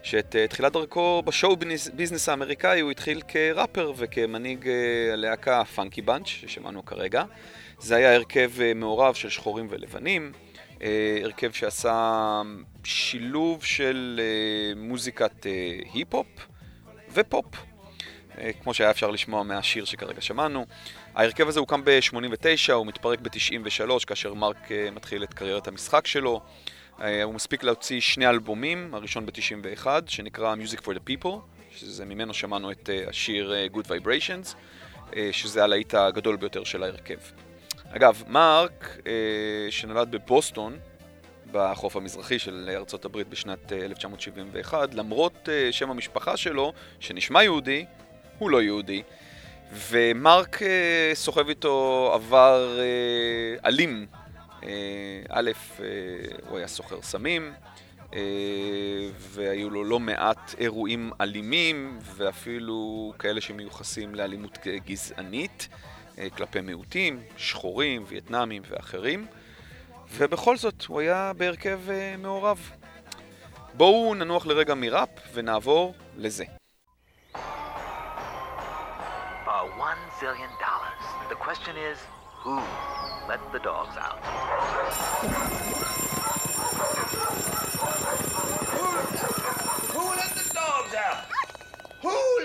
שאת 0.02 0.36
אה, 0.36 0.46
תחילת 0.48 0.72
דרכו 0.72 1.22
בשואו 1.26 1.56
ביזנס- 1.96 2.28
האמריקאי 2.28 2.80
הוא 2.80 2.90
התחיל 2.90 3.22
כראפר 3.28 3.92
וכמנהיג 3.96 4.68
אה, 4.68 4.74
הלהקה 5.12 5.64
פאנקי 5.64 6.02
בנץ' 6.02 6.26
ששמענו 6.26 6.84
כרגע. 6.84 7.24
זה 7.78 7.96
היה 7.96 8.14
הרכב 8.14 8.50
אה, 8.60 8.74
מעורב 8.74 9.14
של 9.14 9.28
שחורים 9.28 9.66
ולבנים, 9.70 10.32
אה, 10.82 11.18
הרכב 11.22 11.52
שעשה 11.52 12.42
שילוב 12.84 13.64
של 13.64 14.20
אה, 14.22 14.80
מוזיקת 14.80 15.46
היפ-הופ 15.92 16.26
ופופ. 17.12 17.46
אה, 18.46 18.52
כמו 18.52 18.74
שהיה 18.74 18.90
אפשר 18.90 19.10
לשמוע 19.10 19.42
מהשיר 19.42 19.84
שכרגע 19.84 20.20
שמענו. 20.20 20.66
ההרכב 21.14 21.48
הזה 21.48 21.60
הוקם 21.60 21.84
ב-89, 21.84 22.72
הוא 22.72 22.86
מתפרק 22.86 23.18
ב-93, 23.20 24.06
כאשר 24.06 24.34
מרק 24.34 24.72
אה, 24.72 24.90
מתחיל 24.90 25.22
את 25.22 25.34
קריירת 25.34 25.68
המשחק 25.68 26.06
שלו. 26.06 26.40
אה, 27.00 27.22
הוא 27.22 27.34
מספיק 27.34 27.62
להוציא 27.62 28.00
שני 28.00 28.28
אלבומים, 28.28 28.94
הראשון 28.94 29.26
ב-91, 29.26 29.86
שנקרא 30.06 30.54
Music 30.54 30.78
for 30.78 30.90
the 30.90 31.10
People, 31.10 31.36
שזה 31.76 32.04
ממנו 32.04 32.34
שמענו 32.34 32.70
את 32.70 32.90
השיר 33.08 33.54
Good 33.74 33.86
Vibrations, 33.86 34.54
שזה 35.32 35.64
הלהיט 35.64 35.94
הגדול 35.94 36.36
ביותר 36.36 36.64
של 36.64 36.82
ההרכב. 36.82 37.18
אגב, 37.90 38.22
מרק, 38.28 38.98
שנולד 39.70 40.10
בבוסטון, 40.10 40.78
בחוף 41.52 41.96
המזרחי 41.96 42.38
של 42.38 42.70
ארצות 42.76 43.04
הברית 43.04 43.28
בשנת 43.28 43.72
אה, 43.72 43.84
1971, 43.84 44.94
למרות 44.94 45.48
שם 45.70 45.90
המשפחה 45.90 46.36
שלו, 46.36 46.72
שנשמע 47.00 47.42
יהודי, 47.42 47.84
הוא 48.38 48.50
לא 48.50 48.62
יהודי. 48.62 49.02
ומרק 49.72 50.62
אה, 50.62 51.10
סוחב 51.14 51.48
איתו 51.48 52.10
עבר 52.14 52.78
אה, 52.80 53.68
אלים. 53.68 54.06
אה, 54.62 54.68
א', 55.28 55.50
הוא 56.48 56.58
היה 56.58 56.68
סוחר 56.68 57.02
סמים, 57.02 57.52
והיו 59.18 59.70
לו 59.70 59.84
לא 59.84 60.00
מעט 60.00 60.54
אירועים 60.58 61.10
אלימים, 61.20 61.98
ואפילו 62.16 63.12
כאלה 63.18 63.40
שמיוחסים 63.40 64.14
לאלימות 64.14 64.58
גזענית 64.86 65.68
כלפי 66.36 66.60
מיעוטים, 66.60 67.20
שחורים, 67.36 68.04
וייטנאמים 68.08 68.62
ואחרים. 68.68 69.26
ובכל 70.16 70.56
זאת, 70.56 70.84
הוא 70.84 71.00
היה 71.00 71.32
בהרכב 71.36 71.80
מעורב. 72.18 72.70
בואו 73.74 74.14
ננוח 74.14 74.46
לרגע 74.46 74.74
מראפ 74.74 75.08
ונעבור 75.34 75.94
לזה. 76.16 76.44
Dollars. 80.26 81.28
The 81.28 81.36
question 81.36 81.76
is, 81.76 81.98
who 82.40 82.60
let 83.28 83.38
the 83.52 83.60
dogs 83.60 83.96
out? 83.96 84.18
Who, 88.74 88.86
Who 89.96 90.08
let 90.16 90.34
the 90.34 90.52
dogs 90.52 90.94
out? 90.94 91.26
Who 92.02 92.35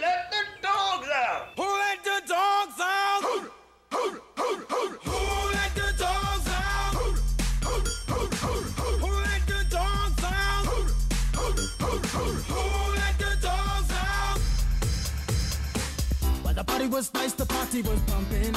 Well, 17.02 17.10
the 17.10 17.16
party 17.16 17.32
was 17.32 17.34
nice, 17.34 17.34
the 17.34 17.46
party 17.46 17.82
was 17.82 18.00
pumping. 18.02 18.56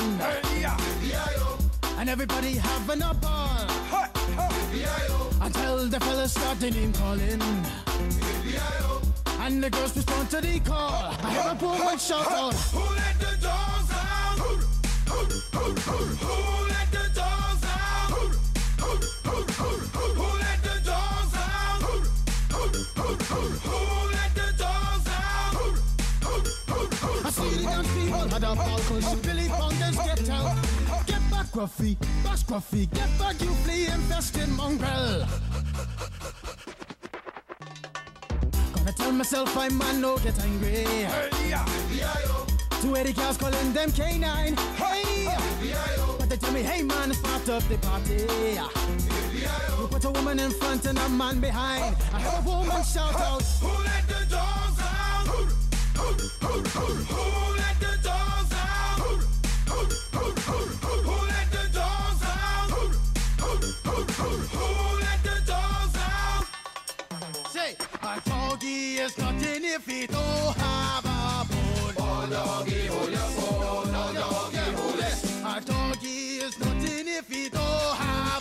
And 1.99 2.11
everybody 2.11 2.57
having 2.57 3.03
a 3.03 3.15
ball. 3.15 3.67
Until 5.41 5.89
the 5.89 6.01
fellas 6.01 6.33
started 6.33 6.75
name 6.75 6.93
calling. 6.93 7.41
And 9.41 9.63
the 9.65 9.71
girls 9.71 9.97
respond 9.97 10.31
to 10.31 10.41
the 10.43 10.61
call. 10.61 11.15
I 11.23 11.31
hear 11.33 11.53
a 11.53 11.55
poor 11.55 11.99
shout 11.99 12.31
out. 12.33 12.55
Who 12.55 12.81
let 12.95 13.19
the 13.19 13.37
dogs 13.41 13.93
out? 13.93 14.39
Who 14.39 14.57
let 16.69 16.91
the 16.93 17.09
dogs 17.15 17.65
out? 17.65 18.11
Who 18.11 18.27
let 18.29 18.53
the 20.13 20.13
dogs 20.15 20.15
out? 20.15 20.21
Who 20.21 20.39
let 20.39 20.63
the 20.63 20.81
dogs 20.85 21.35
dance 27.75 27.95
people 27.95 28.29
had 28.29 28.45
a 28.45 28.55
ball 28.55 28.79
cause 28.79 29.15
Billy 29.21 29.49
Fountains 29.49 29.97
get 29.97 30.31
out. 30.31 30.57
Get 31.07 31.31
back, 31.31 31.47
Gruffy, 31.47 31.97
bash 32.23 32.45
Gruffy, 32.45 32.91
get 32.93 33.11
back, 33.19 33.41
you 33.41 33.53
flea 33.63 33.87
infested 33.87 34.49
mongrel. 34.51 35.27
Gonna 38.75 38.93
tell 38.93 39.13
myself 39.13 39.57
I'm 39.57 39.79
man, 39.79 40.01
no 40.01 40.17
get 40.19 40.39
angry. 40.41 40.87
Two 42.81 42.97
eighty 42.97 43.13
cows 43.13 43.37
calling 43.37 43.73
them 43.73 43.91
canine. 43.93 44.57
Hey, 44.77 45.29
but 46.19 46.29
they 46.29 46.37
tell 46.37 46.53
me, 46.53 46.63
hey 46.63 46.83
man, 46.83 47.13
part 47.23 47.49
of 47.49 47.69
the 47.69 47.79
party. 47.79 48.27
You 49.79 49.89
put 49.89 50.05
a 50.05 50.11
woman 50.11 50.39
in 50.39 50.51
front 50.51 50.87
and 50.87 50.99
a 50.99 51.09
man 51.09 51.41
behind. 51.41 51.97
I 52.13 52.21
have 52.21 52.47
a 52.47 52.51
woman 52.51 52.83
shout 52.85 53.15
out. 53.15 53.43
Who 53.43 53.85
let 53.85 54.04
is 69.05 69.19
nothing 69.19 69.65
if 69.65 69.87
he 69.87 70.07
don't 70.07 70.57
have 70.57 71.05
a 71.05 71.45
bone. 71.51 71.95
Oh, 71.99 72.27
doggy, 72.31 72.87
hold 72.87 73.11
your 73.11 73.31
bone. 73.37 73.95
Oh, 73.95 74.13
doggy, 74.15 74.67
hold 74.81 74.99
it. 74.99 75.17
A 75.45 75.61
doggy 75.61 76.19
is 76.47 76.59
nothing 76.59 77.09
if 77.09 77.29
he 77.29 77.49
don't 77.51 77.97
have 77.97 78.34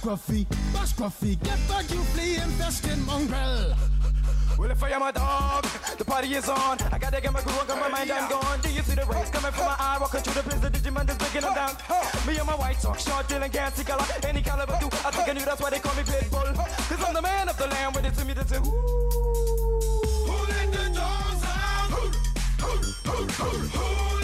Gruffy, 0.00 0.46
bash 0.72 0.94
Gruffy, 0.94 1.38
get 1.42 1.58
back, 1.68 1.90
you 1.90 2.02
flea 2.14 2.36
infested 2.36 2.98
mongrel. 3.06 3.76
Well, 4.58 4.70
if 4.70 4.82
I 4.82 4.90
am 4.90 5.02
a 5.02 5.12
dog, 5.12 5.64
the 5.98 6.04
party 6.04 6.34
is 6.34 6.48
on. 6.48 6.78
I 6.90 6.98
gotta 6.98 7.20
get 7.20 7.32
my 7.32 7.42
groove 7.42 7.58
on, 7.60 7.66
'cause 7.66 7.78
my 7.78 7.88
mind, 7.88 8.10
I'm 8.10 8.30
gone. 8.30 8.60
Do 8.62 8.70
you 8.70 8.82
see 8.82 8.94
the 8.94 9.04
rays 9.04 9.28
coming 9.30 9.52
from 9.52 9.66
my 9.66 9.76
eye? 9.78 9.98
Walking 10.00 10.22
through 10.22 10.34
the 10.34 10.42
place, 10.42 10.60
the 10.60 10.70
Digimon 10.70 11.08
is 11.10 11.16
breaking 11.16 11.42
them 11.42 11.54
down. 11.54 11.76
Me 12.26 12.36
and 12.38 12.46
my 12.46 12.54
white 12.54 12.80
talk, 12.80 12.98
short, 12.98 13.28
dealing, 13.28 13.50
gassy 13.50 13.84
color, 13.84 14.06
any 14.22 14.42
caliber 14.42 14.78
do. 14.80 14.86
I 15.04 15.10
think 15.10 15.28
I 15.28 15.32
knew 15.34 15.44
that's 15.44 15.60
why 15.60 15.70
they 15.70 15.80
call 15.80 15.94
me 15.94 16.02
Pitbull. 16.02 16.54
Cause 16.54 17.04
I'm 17.06 17.14
the 17.14 17.22
man 17.22 17.48
of 17.50 17.56
the 17.58 17.66
land, 17.66 17.94
when 17.94 18.04
it's 18.06 18.18
to 18.18 18.24
me, 18.24 18.32
that's 18.32 18.52
it. 18.52 18.58
Who 18.58 18.72
let 20.48 20.72
the 20.72 20.90
dogs 20.98 21.44
out? 21.44 21.90
Who 21.92 22.72
let 22.72 23.04
the 23.04 23.16
dogs 23.36 24.19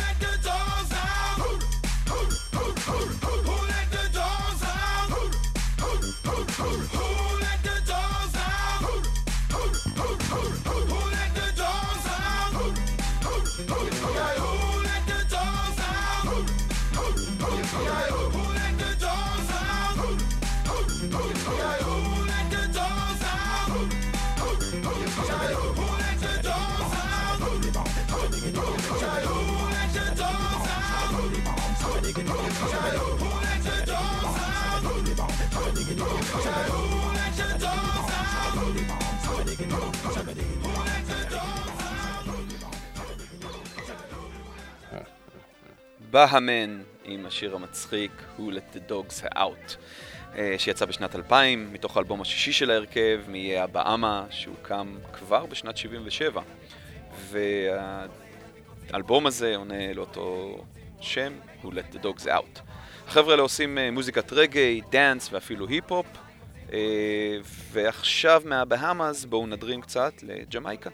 בהמן 46.16 46.82
עם 47.04 47.26
השיר 47.26 47.54
המצחיק 47.54 48.10
Who 48.38 48.42
Let 48.42 48.76
the 48.76 48.90
Dogs 48.90 49.24
Out. 49.34 49.76
אה, 50.36 50.54
שיצא 50.58 50.84
בשנת 50.84 51.16
2000, 51.16 51.72
מתוך 51.72 51.96
האלבום 51.96 52.20
השישי 52.20 52.52
של 52.52 52.70
ההרכב, 52.70 53.20
מאיי 53.28 53.58
הבאמה, 53.58 54.26
שהוקם 54.30 54.96
כבר 55.12 55.46
בשנת 55.46 55.76
77. 55.76 56.42
והאלבום 58.90 59.26
הזה 59.26 59.56
עונה 59.56 59.92
לאותו 59.92 60.58
שם, 61.00 61.32
הוא 61.62 61.72
Let 61.72 61.94
the 61.94 61.98
Dogs 61.98 62.26
Out. 62.26 62.60
החבר'ה 63.06 63.30
האלה 63.30 63.42
עושים 63.42 63.78
אה, 63.78 63.90
מוזיקת 63.90 64.32
רגעי, 64.32 64.80
דאנס 64.90 65.32
ואפילו 65.32 65.68
היפ-הופ. 65.68 66.06
אה, 66.72 66.78
ועכשיו 67.72 68.42
מהבהאמאז 68.44 69.26
בואו 69.26 69.46
נדרים 69.46 69.80
קצת 69.80 70.12
לג'מייקה. 70.22 70.90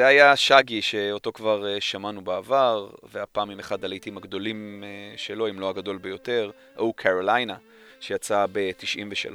זה 0.00 0.06
היה 0.06 0.36
שגי, 0.36 0.82
שאותו 0.82 1.32
כבר 1.32 1.66
אה, 1.66 1.80
שמענו 1.80 2.20
בעבר, 2.20 2.90
והפעם 3.12 3.50
עם 3.50 3.58
אחד 3.58 3.84
הלהיטים 3.84 4.16
הגדולים 4.16 4.84
אה, 4.84 5.16
שלו, 5.16 5.48
אם 5.48 5.60
לא 5.60 5.70
הגדול 5.70 5.98
ביותר, 5.98 6.50
הוא 6.76 6.94
קרוליינה, 6.94 7.56
שיצא 8.00 8.46
ב-93. 8.52 9.34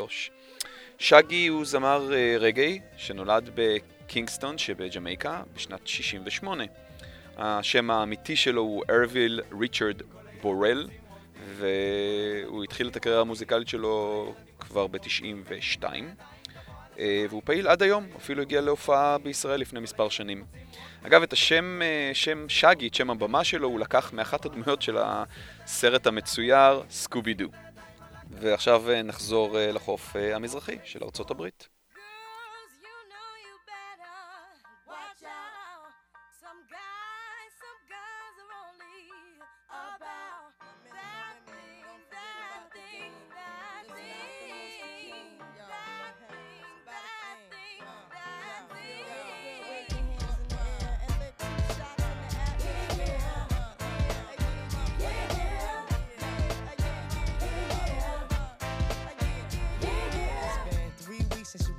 שגי 0.97 1.47
הוא 1.47 1.66
זמר 1.66 2.13
אה, 2.13 2.36
רגעי, 2.39 2.80
שנולד 2.97 3.49
בקינגסטון 3.55 4.57
שבג'מייקה 4.57 5.43
בשנת 5.55 5.88
68. 5.88 6.63
השם 7.38 7.91
האמיתי 7.91 8.36
שלו 8.36 8.61
הוא 8.61 8.84
ארוויל 8.89 9.41
ריצ'רד 9.59 10.01
בורל, 10.41 10.88
והוא 11.55 12.63
התחיל 12.63 12.88
את 12.88 12.95
הקריירה 12.95 13.22
המוזיקלית 13.22 13.68
שלו 13.68 14.34
כבר 14.59 14.88
ב-92. 14.88 15.84
אה, 17.00 17.26
והוא 17.30 17.41
פעיל 17.46 17.68
עד 17.68 17.84
היום, 17.84 18.08
אפילו 18.18 18.41
הגיע 18.41 18.62
להופעה 18.62 19.18
בישראל 19.18 19.60
לפני 19.60 19.80
מספר 19.80 20.10
שנים. 20.10 20.46
אגב, 21.04 21.24
את 21.24 21.34
השם 21.34 21.82
אה, 21.82 22.12
שם 22.14 22.50
שגי, 22.50 22.88
את 22.88 22.93
שם 22.93 23.10
הבמה 23.10 23.43
שלו, 23.43 23.68
הוא 23.68 23.80
לקח 23.80 24.14
מאחת 24.14 24.46
הדמויות 24.46 24.82
של 24.82 24.98
הסרט 25.00 26.08
המצויר 26.08 26.84
סקובי 26.89 27.34
דו. 27.34 27.48
ועכשיו 28.32 28.91
אה, 28.91 29.02
נחזור 29.02 29.58
לחוף 29.74 30.16
המזרחי 30.16 30.78
של 30.84 31.04
ארצות 31.04 31.32
הברית. 31.32 31.75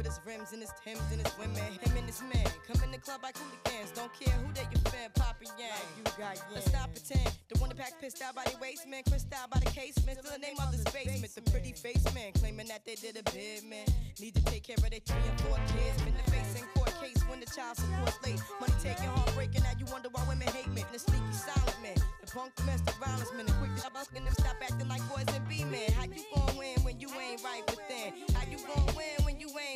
With 0.00 0.08
his 0.08 0.20
rims 0.24 0.52
and 0.52 0.62
his 0.64 0.72
Timbs 0.80 1.04
and 1.12 1.20
his 1.20 1.36
women. 1.36 1.60
Him 1.60 1.92
and 1.92 2.08
his 2.08 2.24
man 2.24 2.48
come 2.64 2.80
in 2.82 2.90
the 2.90 2.96
club 2.96 3.20
like 3.22 3.36
hooligans. 3.36 3.92
Don't 3.92 4.08
care 4.16 4.32
who 4.40 4.48
they 4.56 4.64
your 4.72 4.80
fan, 4.88 5.12
Papa 5.12 5.44
Yang. 5.60 5.84
You 6.00 6.04
got 6.16 6.40
Let's 6.56 6.72
stop 6.72 6.88
pretend. 6.96 7.28
The 7.52 7.60
one 7.60 7.68
that 7.68 7.76
pack 7.76 8.00
pissed 8.00 8.22
out 8.22 8.34
by 8.34 8.44
the 8.48 8.56
waist 8.64 8.88
man, 8.88 9.02
crissed 9.04 9.28
out 9.36 9.50
by 9.50 9.60
the 9.60 9.68
casement. 9.68 10.16
Still 10.16 10.32
the 10.32 10.40
name 10.40 10.56
of 10.56 10.72
the 10.72 10.80
basement. 10.88 11.34
The 11.36 11.44
pretty 11.52 11.76
face 11.76 12.00
man 12.14 12.32
claiming 12.32 12.68
that 12.72 12.88
they 12.88 12.96
did 12.96 13.20
a 13.20 13.24
bid 13.28 13.68
man. 13.68 13.84
Need 14.16 14.40
to 14.40 14.44
take 14.48 14.64
care 14.64 14.80
of 14.80 14.88
their 14.88 15.04
three 15.04 15.20
and 15.20 15.40
four 15.44 15.60
kids. 15.76 16.00
Been 16.00 16.16
the 16.16 16.30
face 16.32 16.56
in 16.56 16.64
court 16.72 16.96
case 16.96 17.20
when 17.28 17.40
the 17.40 17.50
child 17.52 17.76
support 17.76 18.16
late. 18.24 18.40
Money 18.56 18.72
taking, 18.80 19.10
heartbreaking. 19.12 19.68
Now 19.68 19.76
you 19.76 19.84
wonder 19.92 20.08
why 20.08 20.24
women 20.24 20.48
hate 20.48 20.72
me. 20.72 20.80
The 20.96 20.98
sneaky 20.98 21.36
silent 21.36 21.76
man, 21.84 22.00
the 22.24 22.28
punk 22.32 22.56
domestic 22.56 22.96
violence 22.96 23.28
man, 23.36 23.44
the 23.44 23.52
quick 23.60 23.76
to 23.84 23.90
busking 23.92 24.24
them 24.24 24.32
stop 24.40 24.56
acting 24.64 24.88
like 24.88 25.04
boys 25.12 25.28
and 25.28 25.44
be 25.44 25.60
men. 25.68 25.92
How 25.92 26.08
you 26.08 26.24
gon' 26.32 26.56
win 26.56 26.80
when 26.88 26.96
you 26.96 27.12
ain't 27.20 27.44
right 27.44 27.64
within? 27.68 28.16
How 28.32 28.48
you 28.48 28.56
gon' 28.64 28.88
win 28.96 28.96
when 28.96 29.18
you 29.18 29.19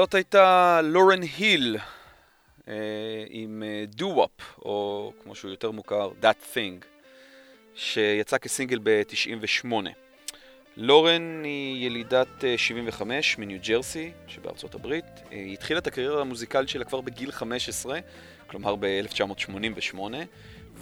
זאת 0.00 0.14
הייתה 0.14 0.80
לורן 0.84 1.20
היל 1.38 1.76
אה, 2.68 2.74
עם 3.28 3.62
דו-וופ, 3.86 4.58
או 4.58 5.12
כמו 5.22 5.34
שהוא 5.34 5.50
יותר 5.50 5.70
מוכר, 5.70 6.10
That 6.22 6.54
Thing, 6.54 6.84
שיצא 7.74 8.38
כסינגל 8.38 8.78
ב-98. 8.82 9.72
לורן 10.76 11.42
היא 11.44 11.86
ילידת 11.86 12.44
אה, 12.44 12.58
75 12.58 13.38
מניו 13.38 13.58
ג'רסי 13.68 14.10
שבארצות 14.26 14.74
הברית. 14.74 15.04
אה, 15.04 15.36
היא 15.36 15.52
התחילה 15.52 15.78
את 15.78 15.86
הקריירה 15.86 16.20
המוזיקלית 16.20 16.68
שלה 16.68 16.84
כבר 16.84 17.00
בגיל 17.00 17.32
15, 17.32 17.98
כלומר 18.46 18.76
ב-1988, 18.76 19.98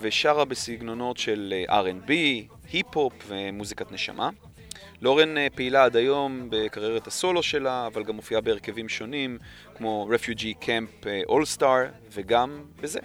ושרה 0.01 0.45
בסגנונות 0.45 1.17
של 1.19 1.55
אה, 1.69 1.83
R&B, 1.83 2.13
היפ-הופ 2.73 3.13
ומוזיקת 3.27 3.93
נשמה. 3.93 4.31
לורן 5.01 5.37
אה, 5.37 5.47
פעילה 5.55 5.85
עד 5.85 5.97
היום 5.97 6.49
בקריירת 6.51 7.07
הסולו 7.07 7.43
שלה, 7.43 7.87
אבל 7.87 8.05
גם 8.05 8.17
מופיעה 8.17 8.41
בהרכבים 8.41 8.89
שונים, 8.89 9.39
כמו 9.77 10.09
אה, 11.07 11.21
All 11.29 11.59
Star, 11.59 12.11
וגם 12.13 12.65
בזה. 12.83 13.01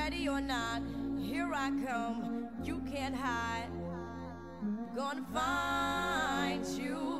Ready 0.00 0.28
or 0.28 0.40
not, 0.40 0.82
here 1.28 1.50
I 1.66 1.68
come. 1.86 2.48
You 2.68 2.76
can't 2.92 3.16
hide. 3.26 3.72
Gonna 4.94 5.26
find 5.34 6.64
you 6.80 7.19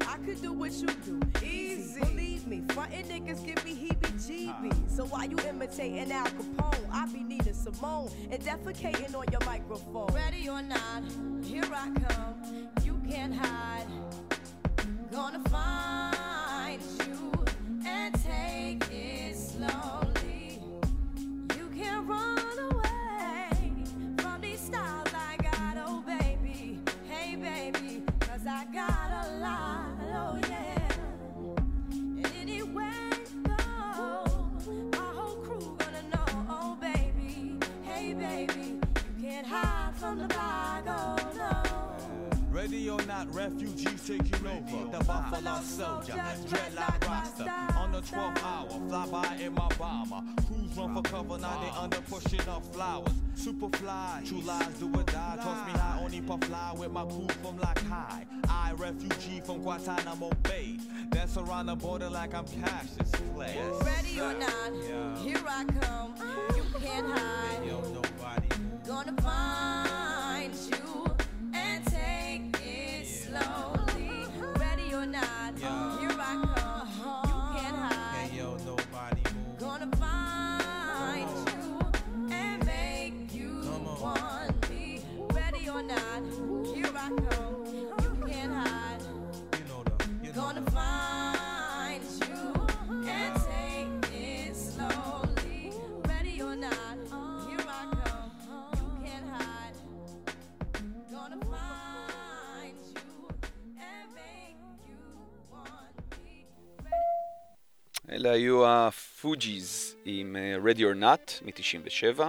Could 0.25 0.41
do 0.41 0.53
what 0.53 0.71
you 0.73 0.87
do, 0.87 1.19
easy. 1.43 1.99
Believe 1.99 2.45
me, 2.45 2.61
frontin' 2.69 3.05
niggas 3.05 3.43
give 3.43 3.65
me 3.65 3.73
heebie-jeebies. 3.75 4.71
Uh-huh. 4.71 4.87
So 4.87 5.05
while 5.05 5.27
you 5.27 5.37
imitating 5.49 6.11
Al 6.11 6.27
Capone, 6.27 6.89
I 6.91 7.07
be 7.07 7.23
Nina 7.23 7.53
Simone 7.53 8.11
and 8.29 8.41
defecating 8.41 9.15
on 9.15 9.25
your 9.31 9.43
microphone. 9.45 10.07
Ready 10.13 10.47
or 10.47 10.61
not, 10.61 11.03
here 11.43 11.65
I 11.73 11.89
come. 12.07 12.69
You 12.83 13.01
can't 13.09 13.33
hide. 13.33 13.87
Gonna 15.11 15.41
find 15.49 16.81
you 16.99 17.45
and 17.85 18.13
take 18.23 18.83
it 18.91 19.35
slowly. 19.35 20.00
Ready 42.71 42.89
or 42.89 43.01
not, 43.05 43.35
refugees 43.35 44.07
taking 44.07 44.47
over. 44.47 44.97
The 44.97 45.03
Buffalo 45.03 45.59
Soldier, 45.61 46.13
dreadlock 46.13 47.05
roster. 47.05 47.51
On 47.77 47.91
the 47.91 47.99
12th 47.99 48.43
hour, 48.43 48.69
fly 48.87 49.07
by 49.07 49.35
in 49.35 49.53
my 49.53 49.67
bomber. 49.77 50.21
Crews 50.47 50.77
run 50.77 50.95
for 50.95 51.01
cover, 51.01 51.37
now 51.37 51.59
they 51.59 51.69
under 51.77 51.99
pushing 52.09 52.47
up 52.47 52.65
flowers. 52.73 53.11
Super 53.35 53.67
fly, 53.77 54.21
true 54.25 54.39
lies 54.39 54.73
do 54.79 54.87
or 54.87 55.03
die. 55.03 55.37
Toss 55.41 55.67
me 55.67 55.73
high, 55.73 55.99
only 56.01 56.21
puff 56.21 56.41
fly 56.45 56.73
with 56.77 56.91
my 56.91 57.03
crew 57.03 57.27
from 57.43 57.57
like 57.57 57.79
high. 57.87 58.25
I, 58.47 58.71
refugee 58.77 59.41
from 59.41 59.63
Guantanamo 59.63 60.29
Bay. 60.43 60.77
Dance 61.09 61.35
around 61.35 61.65
the 61.65 61.75
border 61.75 62.09
like 62.09 62.33
I'm 62.33 62.45
Cassius 62.45 63.11
Clay. 63.35 63.57
Ready 63.83 64.21
or 64.21 64.33
not, 64.33 65.17
here 65.19 65.43
I 65.45 65.65
come. 65.65 66.13
You 66.55 66.63
can't 66.79 67.07
hide. 67.07 67.65
Yo, 67.67 67.81
nobody. 67.81 68.47
Gonna 68.87 69.21
find 69.21 70.00
אלה 108.21 108.31
היו 108.31 108.67
הפוג'יז 108.67 109.95
עם 110.05 110.35
אה, 110.35 110.71
Ready 110.71 110.79
or 110.79 111.01
Not 111.01 111.45
מ-97. 111.45 112.19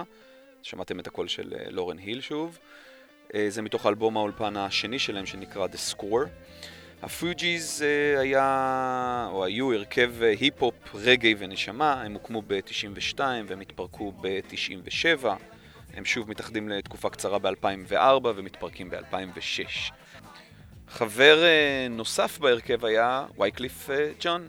שמעתם 0.61 0.99
את 0.99 1.07
הקול 1.07 1.27
של 1.27 1.53
אה, 1.53 1.69
לורן 1.69 1.97
היל 1.97 2.21
שוב. 2.21 2.59
אה, 3.35 3.45
זה 3.49 3.61
מתוך 3.61 3.85
אלבום 3.85 4.17
האולפן 4.17 4.57
השני 4.57 4.99
שלהם 4.99 5.25
שנקרא 5.25 5.67
The 5.67 5.93
Score. 5.93 6.27
הפוג'יז 7.01 7.83
אה, 7.85 8.19
היה, 8.19 9.29
או 9.31 9.45
היו 9.45 9.73
הרכב 9.73 10.13
אה, 10.21 10.33
היפ-הופ, 10.39 10.95
רגעי 10.95 11.35
ונשמה, 11.37 12.01
הם 12.01 12.13
הוקמו 12.13 12.41
ב-92 12.47 13.19
והם 13.19 13.61
התפרקו 13.61 14.11
ב-97. 14.21 15.25
הם 15.93 16.05
שוב 16.05 16.29
מתאחדים 16.29 16.69
לתקופה 16.69 17.09
קצרה 17.09 17.39
ב-2004 17.39 18.25
ומתפרקים 18.35 18.89
ב-2006. 18.89 19.93
חבר 20.87 21.43
אה, 21.43 21.87
נוסף 21.89 22.39
בהרכב 22.39 22.85
היה 22.85 23.25
וייקליף 23.37 23.89
אה, 23.89 24.11
ג'ון. 24.19 24.47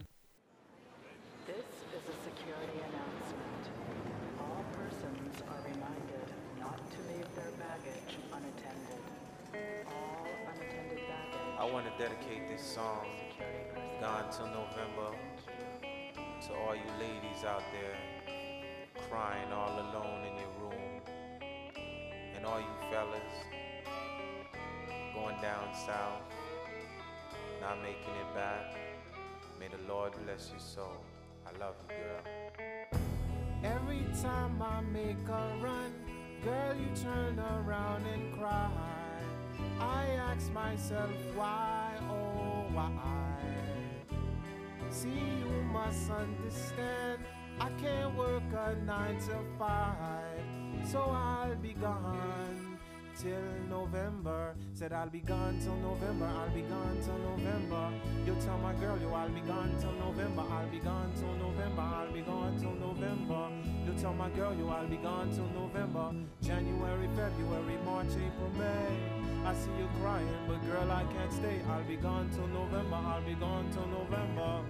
Gone 14.25 14.33
Till 14.33 14.47
November, 14.47 15.17
to 15.83 16.55
all 16.55 16.75
you 16.75 16.83
ladies 16.99 17.45
out 17.45 17.63
there 17.73 17.97
crying 19.11 19.53
all 19.53 19.71
alone 19.71 20.25
in 20.25 20.35
your 20.37 20.71
room, 20.71 21.01
and 22.35 22.47
all 22.47 22.59
you 22.59 22.67
fellas 22.91 23.21
going 25.15 25.41
down 25.43 25.75
south, 25.75 26.23
not 27.61 27.83
making 27.83 28.15
it 28.15 28.35
back. 28.35 28.77
May 29.61 29.69
the 29.69 29.93
Lord 29.93 30.13
bless 30.25 30.51
your 30.51 30.61
soul. 30.61 31.05
I 31.47 31.59
love 31.59 31.75
you, 31.89 31.97
girl. 31.97 32.23
Every 33.63 34.07
time 34.23 34.63
I 34.63 34.81
make 34.81 35.29
a 35.29 35.57
run, 35.61 35.93
girl, 36.43 36.75
you 36.77 36.89
turn 37.03 37.39
around 37.39 38.07
and 38.07 38.39
cry. 38.39 38.71
I 39.81 40.07
ask 40.31 40.51
myself 40.53 41.11
why, 41.35 41.93
oh 42.09 42.75
why? 42.75 43.24
See, 44.95 45.09
you 45.09 45.63
must 45.73 46.09
understand. 46.09 47.25
I 47.59 47.69
can't 47.83 48.17
work 48.17 48.45
a 48.57 48.77
nine 48.77 49.19
to 49.23 49.41
five, 49.59 50.41
so 50.89 51.01
I'll 51.01 51.57
be 51.57 51.73
gone 51.73 52.64
till 53.17 53.69
November. 53.69 54.55
Said 54.73 54.93
I'll 54.93 55.09
be 55.09 55.21
gone 55.21 55.59
till 55.61 55.77
November. 55.77 56.27
I'll 56.27 56.51
be 56.51 56.63
gone 56.63 56.99
till 57.03 57.19
November. 57.19 57.91
You 58.27 58.37
tell 58.41 58.59
my 58.59 58.75
girl 58.75 58.99
you 58.99 59.09
I'll 59.13 59.29
be 59.29 59.41
gone 59.41 59.77
till 59.81 59.93
November. 59.93 60.43
I'll 60.51 60.69
be 60.69 60.79
gone 60.79 61.13
till 61.15 61.35
November. 61.35 61.83
I'll 61.83 62.13
be 62.13 62.21
gone 62.21 62.59
till 62.59 62.75
November. 62.75 63.51
You 63.87 63.93
tell 64.01 64.15
my 64.15 64.31
girl 64.31 64.55
you 64.55 64.69
I'll 64.69 64.89
be 64.89 64.97
gone 64.97 65.31
till 65.31 65.49
November. 65.49 66.13
January, 66.43 67.09
February, 67.15 67.79
March, 67.85 68.11
April, 68.11 68.51
May. 68.59 69.25
I 69.47 69.55
see 69.55 69.71
you 69.79 69.89
crying, 70.01 70.29
but 70.49 70.65
girl 70.67 70.91
I 70.91 71.05
can't 71.13 71.33
stay. 71.33 71.61
I'll 71.69 71.85
be 71.85 71.97
gone 71.97 72.31
till 72.31 72.47
November. 72.49 72.97
I'll 72.97 73.23
be 73.23 73.35
gone 73.35 73.71
till 73.71 73.87
November. 73.87 74.65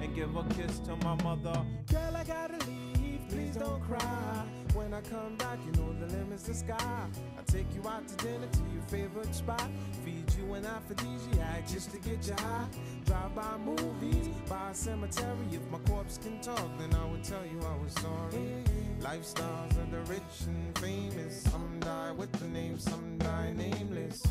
And 0.00 0.14
give 0.14 0.34
a 0.36 0.44
kiss 0.54 0.78
to 0.80 0.96
my 0.96 1.14
mother. 1.22 1.64
Girl 1.90 2.16
I 2.16 2.24
gotta 2.24 2.64
leave. 2.66 3.20
Please 3.28 3.56
don't 3.56 3.82
cry. 3.82 4.63
When 4.74 4.92
I 4.92 5.00
come 5.02 5.36
back, 5.36 5.58
you 5.64 5.70
know 5.80 5.92
the 5.92 6.12
limit's 6.16 6.42
the 6.42 6.54
sky. 6.54 7.06
I 7.38 7.42
take 7.46 7.66
you 7.76 7.88
out 7.88 8.08
to 8.08 8.16
dinner 8.16 8.48
to 8.50 8.62
your 8.74 8.82
favorite 8.88 9.32
spot. 9.32 9.68
Feed 10.04 10.24
you 10.36 10.52
an 10.54 10.66
aphrodisiac 10.66 11.68
just 11.68 11.92
to 11.92 11.98
get 11.98 12.26
you 12.26 12.34
high. 12.36 12.66
Drive 13.06 13.36
by 13.36 13.56
movies, 13.58 14.26
by 14.48 14.70
a 14.70 14.74
cemetery. 14.74 15.46
If 15.52 15.60
my 15.70 15.78
corpse 15.88 16.18
can 16.18 16.40
talk, 16.40 16.68
then 16.76 16.92
I 16.92 17.04
would 17.06 17.22
tell 17.22 17.44
you 17.46 17.60
I 17.60 17.76
was 17.84 17.92
sorry. 17.92 18.64
Lifestyles 19.00 19.70
of 19.80 19.92
the 19.92 20.00
rich 20.12 20.22
and 20.46 20.78
famous. 20.78 21.42
Some 21.42 21.78
die 21.78 22.10
with 22.10 22.32
the 22.32 22.48
name, 22.48 22.76
some 22.80 23.16
die 23.18 23.52
nameless. 23.56 24.24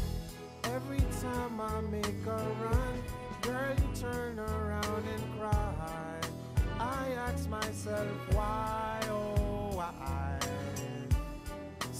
Every 0.66 1.00
time 1.22 1.62
I 1.62 1.80
make 1.90 2.26
a 2.28 2.36
run, 2.36 3.04
girl, 3.44 3.76
you 3.78 3.96
turn 3.96 4.40
around 4.40 5.04
and 5.08 5.40
cry. 5.40 6.20
I 6.80 7.12
ask 7.30 7.50
myself 7.50 8.10
why, 8.34 9.00
oh? 9.10 9.33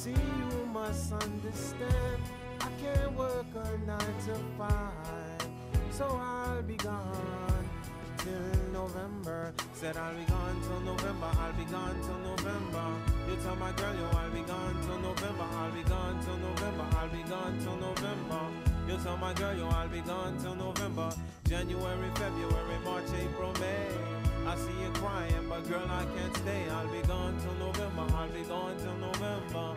See, 0.04 0.10
you 0.12 0.66
must 0.66 1.14
understand. 1.14 2.20
I 2.60 2.68
can't 2.82 3.14
work 3.14 3.46
a 3.56 3.88
nine 3.88 4.16
to 4.28 4.36
five, 4.58 5.48
so 5.92 6.20
I'll 6.22 6.62
be 6.62 6.76
gone 6.76 7.70
till 8.18 8.74
November. 8.74 9.54
Said 9.72 9.96
I'll 9.96 10.14
be 10.14 10.26
gone 10.26 10.62
till 10.68 10.82
November. 10.82 11.30
I'll 11.40 11.54
be 11.54 11.64
gone 11.72 11.96
till 12.04 12.18
November. 12.18 12.86
You 13.30 13.38
tell 13.46 13.56
my 13.56 13.72
girl, 13.72 13.96
yo, 13.96 14.18
I'll 14.18 14.30
be 14.30 14.42
gone 14.42 14.76
till 14.86 15.00
November. 15.00 15.46
I'll 15.56 15.72
be 15.72 15.84
gone 15.84 16.20
till 16.26 16.38
November. 16.38 16.86
I'll 17.00 17.08
be 17.08 17.24
gone 17.24 17.60
till 17.64 17.78
November. 17.78 18.42
You 18.90 18.98
tell 19.06 19.16
my 19.16 19.34
girl, 19.36 19.56
yo, 19.56 19.70
I'll 19.70 19.88
be 19.88 20.02
gone 20.02 20.38
till 20.38 20.56
November. 20.56 21.16
January, 21.48 22.10
February, 22.16 22.80
March, 22.84 23.08
April, 23.24 23.54
May. 23.62 24.23
I 24.46 24.56
see 24.58 24.74
you 24.82 24.90
crying, 24.96 25.46
but 25.48 25.68
girl, 25.70 25.88
I 25.90 26.06
can't 26.16 26.36
stay. 26.38 26.70
I'll 26.70 26.88
be 26.88 27.02
gone 27.08 27.38
till 27.42 27.54
November. 27.66 28.06
I'll 28.16 28.30
be 28.30 28.42
gone 28.42 28.78
till 28.78 28.96
November. 28.96 29.76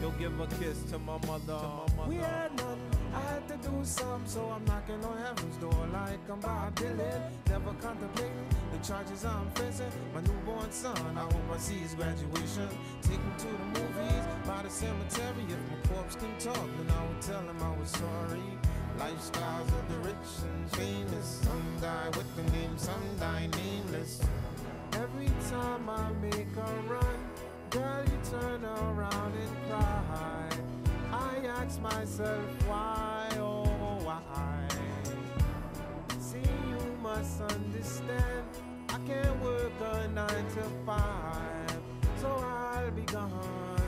You'll 0.00 0.10
give 0.12 0.40
a 0.40 0.46
kiss 0.46 0.82
to 0.90 0.98
my 0.98 1.18
mother. 1.26 1.58
We 2.06 2.16
had 2.16 2.56
none. 2.56 2.78
I 3.12 3.20
had 3.20 3.48
to 3.48 3.56
do 3.68 3.84
some, 3.84 4.22
so 4.26 4.48
I'm 4.54 4.64
knocking 4.64 5.04
on 5.04 5.18
heaven's 5.18 5.56
door 5.56 5.86
like 5.92 6.20
I'm 6.30 6.40
Bob 6.40 6.74
Dylan. 6.76 7.20
Never 7.48 7.72
contemplating 7.80 8.46
the 8.72 8.78
charges 8.86 9.24
I'm 9.24 9.50
facing. 9.50 9.90
My 10.14 10.20
newborn 10.20 10.70
son, 10.70 10.96
I 11.16 11.20
hope 11.20 11.50
I 11.52 11.58
see 11.58 11.78
his 11.78 11.94
graduation. 11.94 12.68
Take 13.02 13.18
him 13.18 13.34
to 13.38 13.46
the 13.46 13.80
movies, 13.80 14.24
by 14.46 14.62
the 14.62 14.70
cemetery. 14.70 15.44
If 15.48 15.58
my 15.70 15.94
corpse 15.94 16.16
can 16.16 16.38
talk, 16.38 16.68
then 16.78 16.90
I 16.96 17.06
would 17.06 17.20
tell 17.20 17.40
him 17.40 17.60
I 17.60 17.76
was 17.78 17.90
sorry. 17.90 18.58
Lifestyles 18.98 19.68
of 19.68 19.88
the 19.88 19.98
rich 20.08 20.30
and 20.42 20.70
famous. 20.72 21.40
Some 21.44 21.76
die 21.80 22.08
with 22.08 22.34
the 22.34 22.42
name, 22.50 22.76
some 22.76 23.00
die 23.20 23.48
nameless. 23.56 24.20
Every 24.94 25.30
time 25.48 25.88
I 25.88 26.10
make 26.20 26.56
a 26.56 26.90
run, 26.92 27.18
girl, 27.70 28.04
you 28.04 28.18
turn 28.28 28.64
around 28.64 29.34
and 29.34 29.68
cry. 29.68 30.48
I 31.12 31.46
ask 31.46 31.80
myself 31.80 32.44
why, 32.66 33.28
oh 33.38 33.64
why. 34.02 34.68
See, 36.18 36.38
you 36.68 36.96
must 37.00 37.40
understand. 37.40 38.44
I 38.88 38.98
can't 39.06 39.42
work 39.44 39.72
a 39.80 40.08
nine 40.08 40.46
to 40.56 40.62
five, 40.84 41.80
so 42.20 42.28
I'll 42.28 42.90
be 42.90 43.02
gone 43.02 43.80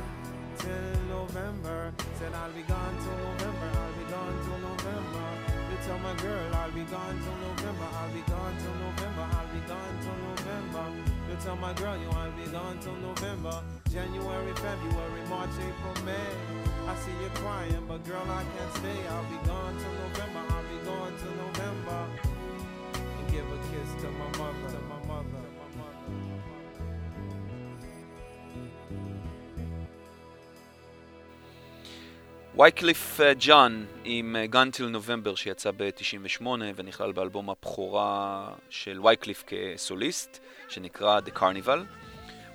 till 0.59 1.01
November. 1.09 1.93
Said 2.19 2.33
I'll 2.33 2.53
be 2.53 2.63
gone 2.63 2.97
till 3.03 3.19
November. 3.19 3.50
Tell 5.87 5.99
my 6.01 6.15
girl 6.17 6.55
I'll 6.55 6.71
be 6.73 6.85
gone 6.85 7.17
till 7.25 7.39
November. 7.49 7.89
I'll 7.97 8.13
be 8.13 8.23
gone 8.29 8.57
till 8.61 8.77
November. 8.85 9.25
I'll 9.33 9.49
be 9.49 9.61
gone 9.67 9.97
till 10.03 10.19
November. 10.29 10.85
You 11.29 11.37
tell 11.41 11.57
my 11.57 11.73
girl 11.75 11.97
you 11.97 12.11
I'll 12.11 12.33
be 12.33 12.47
gone 12.51 12.79
till 12.81 12.97
November. 12.97 13.63
January, 13.91 14.53
February, 14.55 15.23
March, 15.29 15.55
April, 15.57 16.05
May. 16.05 16.31
I 16.87 16.95
see 16.97 17.17
you 17.23 17.31
crying, 17.35 17.85
but 17.89 18.05
girl 18.05 18.27
I 18.29 18.45
can't 18.45 18.73
stay. 18.77 19.01
I'll 19.09 19.25
be 19.25 19.41
gone 19.47 19.75
till 19.79 19.95
November. 20.05 20.43
I'll 20.53 20.69
be 20.69 20.79
gone 20.85 21.15
till 21.21 21.37
November. 21.45 22.01
And 22.95 23.27
give 23.33 23.47
a 23.47 23.59
kiss 23.71 24.03
to 24.03 24.11
my 24.11 24.29
mother. 24.39 24.90
וייקליף 32.61 33.21
אה, 33.21 33.33
ג'ון 33.39 33.87
עם 34.05 34.37
גן 34.51 34.71
טיל 34.71 34.87
נובמבר 34.87 35.35
שיצא 35.35 35.71
ב-98 35.77 36.47
ונכלל 36.77 37.13
באלבום 37.13 37.51
הבכורה 37.51 38.49
של 38.71 39.01
וייקליף 39.03 39.45
כסוליסט 39.47 40.39
שנקרא 40.69 41.21
The 41.21 41.39
Carnival. 41.39 41.79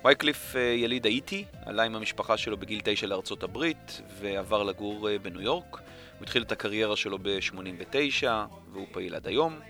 וייקליף 0.04 0.56
אה, 0.56 0.60
יליד 0.60 1.06
האיטי, 1.06 1.44
עלה 1.64 1.82
עם 1.82 1.96
המשפחה 1.96 2.36
שלו 2.36 2.56
בגיל 2.56 2.80
9 2.84 3.06
לארצות 3.06 3.42
הברית 3.42 4.00
ועבר 4.20 4.62
לגור 4.62 5.08
אה, 5.08 5.18
בניו 5.18 5.42
יורק. 5.42 5.72
הוא 5.72 6.22
התחיל 6.22 6.42
את 6.42 6.52
הקריירה 6.52 6.96
שלו 6.96 7.18
ב-89 7.22 8.26
והוא 8.72 8.86
פעיל 8.92 9.14
עד 9.14 9.26
היום. 9.26 9.60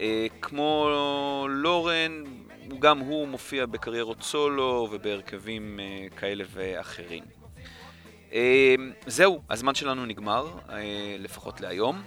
אה, 0.00 0.26
כמו 0.42 0.88
לורן, 1.48 2.24
גם 2.78 2.98
הוא 2.98 3.28
מופיע 3.28 3.66
בקריירות 3.66 4.22
סולו 4.22 4.88
ובהרכבים 4.92 5.80
אה, 5.80 6.06
כאלה 6.16 6.44
ואחרים. 6.50 7.37
אה, 8.32 8.74
זהו, 9.06 9.42
הזמן 9.50 9.74
שלנו 9.74 10.06
נגמר, 10.06 10.48
אה, 10.70 11.16
לפחות 11.18 11.60
להיום, 11.60 12.02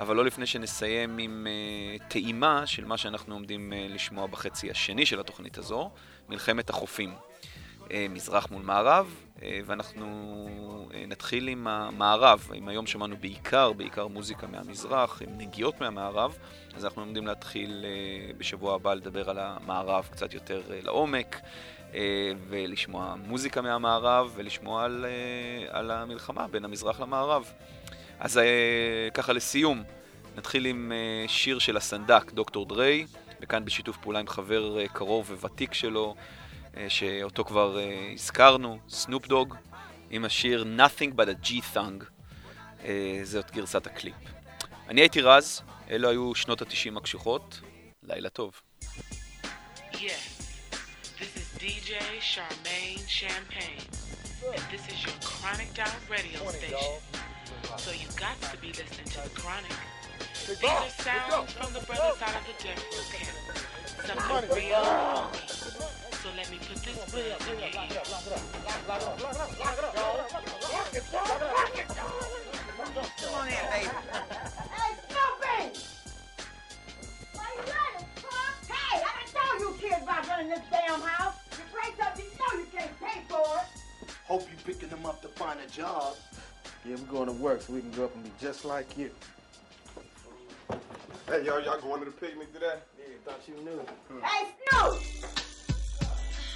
אבל 0.00 0.16
לא 0.16 0.24
לפני 0.24 0.46
שנסיים 0.46 1.18
עם 1.18 1.46
אה, 1.46 2.08
טעימה 2.08 2.66
של 2.66 2.84
מה 2.84 2.96
שאנחנו 2.96 3.34
עומדים 3.34 3.72
אה, 3.72 3.86
לשמוע 3.90 4.26
בחצי 4.26 4.70
השני 4.70 5.06
של 5.06 5.20
התוכנית 5.20 5.58
הזו, 5.58 5.90
מלחמת 6.28 6.70
החופים. 6.70 7.14
מזרח 8.10 8.50
מול 8.50 8.62
מערב, 8.62 9.14
ואנחנו 9.66 10.88
נתחיל 11.08 11.48
עם 11.48 11.66
המערב. 11.66 12.48
אם 12.54 12.68
היום 12.68 12.86
שמענו 12.86 13.16
בעיקר, 13.20 13.72
בעיקר 13.72 14.06
מוזיקה 14.06 14.46
מהמזרח, 14.46 15.22
עם 15.22 15.38
נגיעות 15.38 15.80
מהמערב, 15.80 16.36
אז 16.76 16.84
אנחנו 16.84 17.02
עומדים 17.02 17.26
להתחיל 17.26 17.84
בשבוע 18.38 18.74
הבא 18.74 18.94
לדבר 18.94 19.30
על 19.30 19.38
המערב 19.38 20.08
קצת 20.12 20.34
יותר 20.34 20.62
לעומק. 20.68 21.40
אה, 21.94 22.32
ולשמוע 22.48 23.14
מוזיקה 23.26 23.62
מהמערב 23.62 24.32
ולשמוע 24.36 24.84
על, 24.84 25.04
אה, 25.08 25.78
על 25.78 25.90
המלחמה 25.90 26.48
בין 26.48 26.64
המזרח 26.64 27.00
למערב. 27.00 27.52
אז 28.20 28.38
אה, 28.38 29.08
ככה 29.14 29.32
לסיום, 29.32 29.82
נתחיל 30.36 30.66
עם 30.66 30.92
שיר 31.26 31.58
של 31.58 31.76
הסנדק, 31.76 32.32
דוקטור 32.32 32.66
דריי, 32.66 33.06
וכאן 33.40 33.64
בשיתוף 33.64 33.96
פעולה 33.96 34.18
עם 34.18 34.28
חבר 34.28 34.86
קרוב 34.86 35.30
וותיק 35.40 35.74
שלו, 35.74 36.14
שאותו 36.88 37.44
כבר 37.44 37.78
הזכרנו, 38.14 38.78
סנופ 38.88 39.26
דוג, 39.26 39.54
עם 40.10 40.24
השיר 40.24 40.64
Nothing 40.76 41.16
but 41.16 41.24
a 41.24 41.46
G-Thung. 41.46 42.04
זאת 43.22 43.50
גרסת 43.50 43.86
הקליפ. 43.86 44.14
אני 44.88 45.00
הייתי 45.00 45.20
רז, 45.20 45.62
אלו 45.90 46.08
היו 46.08 46.34
שנות 46.34 46.62
התשעים 46.62 46.96
הקשוחות, 46.96 47.60
לילה 48.02 48.28
טוב. 48.28 48.60
Yeah, 49.92 50.31
DJ 51.62 51.94
Charmaine 52.18 53.06
Champagne, 53.06 53.86
and 54.50 54.64
this 54.72 54.82
is 54.88 54.98
your 55.04 55.14
Chronic 55.22 55.70
Out 55.78 55.94
radio 56.10 56.42
station. 56.50 56.98
So 57.76 57.92
you 57.92 58.08
got 58.18 58.34
to 58.50 58.56
be 58.58 58.74
listening 58.74 59.06
to 59.06 59.22
the 59.22 59.30
Chronic. 59.30 59.70
These 60.48 60.64
are 60.64 60.88
sounds 60.88 61.52
from 61.52 61.72
the 61.72 61.78
brother 61.86 62.18
side 62.18 62.34
of 62.34 62.42
the 62.50 62.54
death 62.66 62.82
row 62.90 63.06
camp. 63.14 63.38
Something 64.02 64.50
real. 64.58 65.30
So 66.18 66.34
let 66.34 66.50
me 66.50 66.58
put 66.66 66.82
this 66.82 66.98
buzz 66.98 67.46
in 67.46 67.54
your 67.54 67.70
ear. 67.70 68.02
Come 73.22 73.34
on 73.38 73.46
in, 73.46 73.54
baby. 73.70 73.86
Hey, 74.66 74.98
Snoopy! 75.06 75.78
Why 77.34 77.46
you 77.54 77.62
running, 77.70 78.06
huh? 78.18 78.50
Hey, 78.66 78.98
I 78.98 79.14
done 79.14 79.30
told 79.30 79.56
you 79.60 79.70
kids 79.78 80.02
about 80.02 80.26
running 80.26 80.48
this 80.48 80.64
damn 80.72 81.00
house. 81.00 81.41
You 81.72 81.78
break 81.78 81.94
you 82.18 82.24
know 82.38 82.60
you 82.60 82.66
can't 82.76 83.00
pay 83.00 83.20
for 83.28 83.40
it. 83.40 84.10
Hope 84.24 84.42
you 84.42 84.56
picking 84.64 84.88
them 84.90 85.06
up 85.06 85.22
to 85.22 85.28
find 85.28 85.58
a 85.60 85.70
job. 85.70 86.16
Yeah, 86.84 86.96
we're 86.96 87.12
going 87.12 87.26
to 87.26 87.32
work 87.32 87.62
so 87.62 87.72
we 87.72 87.80
can 87.80 87.90
grow 87.92 88.06
up 88.06 88.14
and 88.14 88.24
be 88.24 88.30
just 88.40 88.64
like 88.64 88.98
you. 88.98 89.10
Hey, 91.26 91.44
y'all, 91.44 91.62
y'all 91.62 91.80
going 91.80 92.00
to 92.00 92.06
the 92.06 92.10
picnic 92.10 92.52
today? 92.52 92.74
Yeah, 92.98 93.04
thought 93.24 93.40
you 93.46 93.54
knew. 93.64 93.80
Hey, 94.22 94.48
Snoop! 94.68 95.02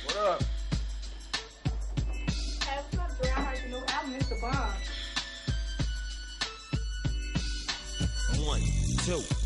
What 0.04 0.16
up? 0.16 0.42
Hey, 2.64 2.82
what's 2.90 2.98
up, 2.98 3.22
Dre? 3.22 3.30
I 3.30 3.40
heard 3.40 3.58
you 3.64 3.70
know 3.70 3.82
album, 3.88 4.14
Mr. 4.14 4.40
Bond. 4.40 4.74
One, 8.46 8.60
two, 9.04 9.45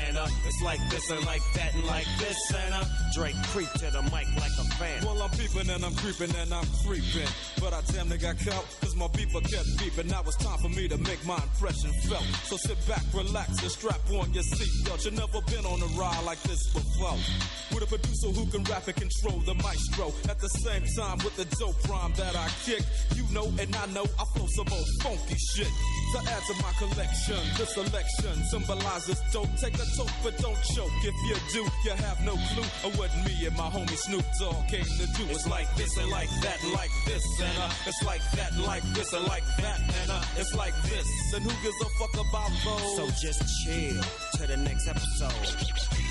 uh, 0.17 0.27
it's 0.45 0.61
like 0.63 0.79
this 0.89 1.09
and 1.09 1.25
like 1.25 1.41
that 1.55 1.73
and 1.73 1.85
like 1.85 2.07
this. 2.19 2.37
And 2.53 2.73
uh, 2.73 2.83
Dre 3.13 3.33
creep 3.51 3.71
to 3.73 3.91
the 3.91 4.01
mic 4.03 4.27
like 4.37 4.55
a 4.59 4.65
fan. 4.81 5.05
Well, 5.05 5.21
I'm 5.21 5.29
peeping 5.31 5.69
and 5.69 5.85
I'm 5.85 5.95
creeping 5.95 6.33
and 6.35 6.53
I'm 6.53 6.65
creeping. 6.85 7.29
But 7.61 7.73
I 7.73 7.81
damn 7.93 8.09
near 8.09 8.17
got 8.17 8.37
caught, 8.41 8.65
cause 8.81 8.95
my 8.95 9.07
beeper 9.13 9.41
kept 9.45 9.69
beeping. 9.77 10.09
Now 10.09 10.21
it's 10.25 10.37
time 10.37 10.57
for 10.57 10.69
me 10.69 10.87
to 10.87 10.97
make 10.97 11.21
my 11.25 11.37
impression 11.37 11.91
felt. 12.09 12.25
So 12.49 12.57
sit 12.57 12.77
back, 12.87 13.03
relax, 13.13 13.61
and 13.61 13.71
strap 13.71 14.01
on 14.09 14.33
your 14.33 14.43
seatbelt. 14.43 15.05
You've 15.05 15.13
never 15.13 15.41
been 15.53 15.65
on 15.65 15.81
a 15.81 15.89
ride 15.99 16.23
like 16.25 16.41
this 16.43 16.61
before. 16.73 17.17
With 17.73 17.83
a 17.83 17.87
producer 17.87 18.29
who 18.33 18.45
can 18.49 18.63
rap 18.65 18.87
and 18.87 18.97
control 18.97 19.39
the 19.45 19.55
maestro. 19.55 20.11
At 20.29 20.39
the 20.39 20.49
same 20.65 20.83
time, 20.97 21.17
with 21.23 21.35
the 21.37 21.45
dope 21.61 21.77
rhyme 21.87 22.13
that 22.17 22.35
I 22.35 22.49
kick. 22.65 22.83
You 23.15 23.23
know, 23.31 23.47
and 23.59 23.69
I 23.75 23.85
know 23.93 24.05
I 24.19 24.25
flow 24.33 24.47
some 24.57 24.67
old 24.71 24.89
funky 25.01 25.37
shit. 25.53 25.71
To 26.13 26.19
add 26.27 26.43
to 26.49 26.53
my 26.59 26.73
collection, 26.81 27.39
this 27.57 27.73
selection 27.73 28.35
symbolizes 28.49 29.21
don't 29.31 29.51
take 29.57 29.75
a 29.75 29.85
toke, 29.95 30.11
but 30.23 30.37
don't 30.39 30.61
choke. 30.75 30.91
If 31.05 31.15
you 31.29 31.35
do, 31.53 31.63
you 31.85 31.95
have 31.95 32.19
no 32.25 32.33
clue 32.51 32.67
of 32.83 32.97
what 32.97 33.11
me 33.23 33.45
and 33.45 33.55
my 33.55 33.69
homie 33.69 33.95
Snoop 33.95 34.25
Dogg 34.39 34.70
came 34.71 34.85
to 34.85 35.07
do. 35.17 35.23
It's 35.29 35.47
like 35.47 35.67
this 35.75 35.97
and 35.97 36.09
like 36.09 36.29
that, 36.41 36.63
and 36.63 36.71
like 36.71 36.91
this, 37.05 37.23
and 37.41 37.57
uh, 37.57 37.69
it's 37.85 38.03
like 38.03 38.21
that, 38.31 38.51
and 38.53 38.63
like 38.63 38.83
this, 38.93 39.11
and 39.11 39.25
like 39.27 39.43
that, 39.57 39.79
and 40.01 40.11
uh, 40.11 40.23
it's 40.37 40.55
like 40.55 40.73
this. 40.83 41.07
And 41.35 41.43
who 41.43 41.51
gives 41.61 41.81
a 41.81 41.89
fuck 41.99 42.13
about 42.13 42.51
those? 42.63 42.95
So 42.95 43.07
just 43.21 43.43
chill 43.65 44.01
to 44.37 44.47
the 44.47 44.57
next 44.57 44.87
episode. 44.87 46.10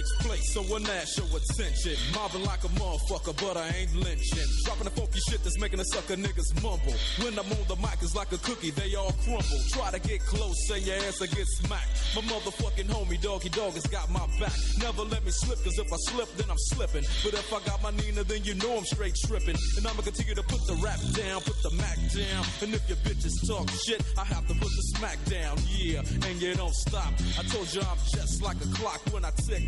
takes 0.01 0.25
place, 0.25 0.53
so 0.53 0.61
when 0.63 0.83
that 0.83 1.07
show 1.07 1.25
attention. 1.35 1.95
Mobbing 2.13 2.43
like 2.43 2.63
a 2.63 2.71
motherfucker, 2.79 3.35
but 3.37 3.57
I 3.57 3.67
ain't 3.77 3.95
lynching. 3.95 4.49
Dropping 4.65 4.85
the 4.85 4.89
funky 4.91 5.19
shit 5.29 5.43
that's 5.43 5.59
making 5.59 5.77
the 5.77 5.85
sucker 5.85 6.15
niggas 6.15 6.49
mumble. 6.61 6.95
When 7.21 7.37
I'm 7.37 7.45
on 7.51 7.65
the 7.67 7.75
mic, 7.77 8.01
it's 8.01 8.15
like 8.15 8.31
a 8.31 8.37
cookie, 8.39 8.71
they 8.71 8.95
all 8.95 9.13
crumble. 9.23 9.61
Try 9.69 9.91
to 9.91 9.99
get 9.99 10.21
close, 10.25 10.55
say 10.67 10.79
your 10.79 10.95
ass 11.07 11.19
will 11.19 11.27
get 11.27 11.47
smacked. 11.61 11.91
My 12.15 12.21
motherfucking 12.21 12.89
homie, 12.89 13.21
Doggy 13.21 13.49
Dogg, 13.49 13.73
has 13.73 13.87
got 13.87 14.09
my 14.09 14.25
back. 14.39 14.53
Never 14.79 15.03
let 15.03 15.23
me 15.25 15.31
slip, 15.31 15.61
cause 15.63 15.77
if 15.77 15.91
I 15.91 15.97
slip, 16.09 16.29
then 16.37 16.49
I'm 16.49 16.61
slipping. 16.73 17.05
But 17.23 17.33
if 17.33 17.53
I 17.53 17.59
got 17.65 17.81
my 17.83 17.91
Nina, 17.91 18.23
then 18.23 18.43
you 18.43 18.55
know 18.55 18.77
I'm 18.77 18.85
straight 18.85 19.15
tripping. 19.27 19.57
And 19.77 19.85
I'ma 19.85 20.01
continue 20.01 20.35
to 20.35 20.43
put 20.43 20.65
the 20.65 20.75
rap 20.81 20.99
down, 21.13 21.41
put 21.41 21.61
the 21.61 21.71
Mac 21.77 21.97
down. 22.13 22.43
And 22.61 22.73
if 22.73 22.83
your 22.89 22.97
bitches 23.05 23.35
talk 23.47 23.69
shit, 23.85 24.01
I 24.17 24.25
have 24.25 24.47
to 24.47 24.53
put 24.53 24.69
the 24.69 24.83
smack 24.97 25.23
down, 25.25 25.57
yeah. 25.77 26.01
And 26.27 26.41
you 26.41 26.53
don't 26.55 26.73
stop. 26.73 27.13
I 27.37 27.43
told 27.43 27.73
you 27.73 27.81
I'm 27.81 27.97
just 28.11 28.41
like 28.41 28.57
a 28.57 28.69
clock 28.75 29.01
when 29.11 29.25
I 29.25 29.31
tick 29.31 29.67